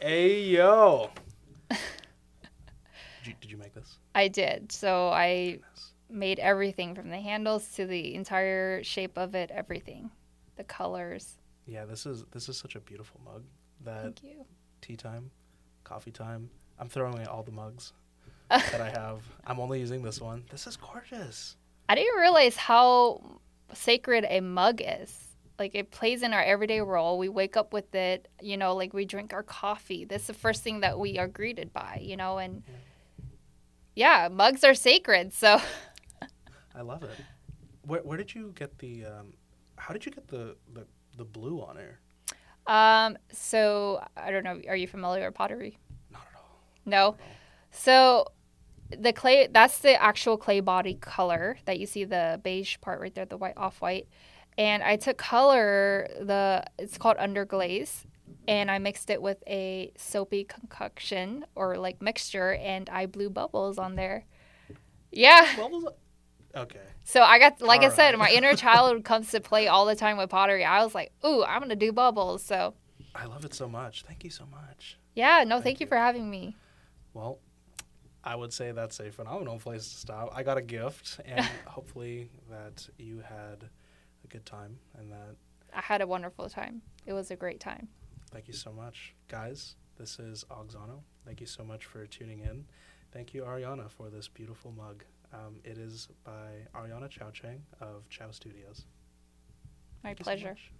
[0.01, 1.11] Hey yo.
[1.70, 1.78] did,
[3.24, 3.99] you, did you make this?
[4.15, 4.70] I did.
[4.73, 5.93] So I Goodness.
[6.09, 10.11] made everything from the handles to the entire shape of it, everything,
[10.57, 11.36] the colors.
[11.66, 13.45] Yeah, this is this is such a beautiful mug.
[13.84, 14.44] That Thank you.
[14.80, 15.30] tea time,
[15.84, 16.50] coffee time.
[16.78, 17.92] I'm throwing away all the mugs
[18.50, 19.22] that I have.
[19.46, 20.44] I'm only using this one.
[20.50, 21.56] This is gorgeous.
[21.88, 23.40] I didn't realize how
[23.72, 25.24] sacred a mug is.
[25.59, 27.18] Like it plays in our everyday role.
[27.18, 30.05] We wake up with it, you know, like we drink our coffee.
[30.05, 32.62] That's the first thing that we are greeted by, you know, and
[33.96, 35.32] yeah, mugs are sacred.
[35.32, 35.60] So
[36.74, 37.18] I love it.
[37.82, 39.32] Where where did you get the um
[39.76, 40.86] how did you get the the,
[41.16, 41.98] the blue on here?
[42.69, 45.78] Um so I don't know, are you familiar with pottery?
[46.12, 46.61] Not at all.
[46.86, 47.16] No.
[47.70, 48.27] So
[48.97, 53.15] the clay that's the actual clay body color that you see the beige part right
[53.15, 54.07] there, the white off white.
[54.57, 58.05] And I took color the it's called underglaze
[58.47, 63.78] and I mixed it with a soapy concoction or like mixture and I blew bubbles
[63.78, 64.24] on there.
[65.11, 65.47] Yeah.
[65.53, 65.97] It?
[66.59, 66.80] Okay.
[67.05, 69.94] So I got like I All said, my inner child comes to play all the
[69.97, 70.64] time with pottery.
[70.64, 72.74] I was like, "Ooh, I'm going to do bubbles." So,
[73.14, 74.02] I love it so much.
[74.02, 74.98] Thank you so much.
[75.14, 75.89] yeah, no, Thank thank, you you.
[75.89, 76.56] for having me.
[77.14, 77.39] Well,
[78.24, 80.30] I would say that's a phenomenal place to stop.
[80.35, 83.68] I got a gift, and hopefully that you had
[84.24, 85.36] a good time, and that
[85.74, 86.82] I had a wonderful time.
[87.06, 87.89] It was a great time.
[88.30, 89.76] thank you so much, guys.
[89.97, 91.01] This is Auxano.
[91.24, 92.66] Thank you so much for tuning in.
[93.12, 95.05] Thank you, Ariannah, for this beautiful mug.
[95.32, 98.84] Um, it is by Ariannah Chaochang of Chao Studios.
[100.02, 100.48] My Thank so pleasure.
[100.50, 100.72] much.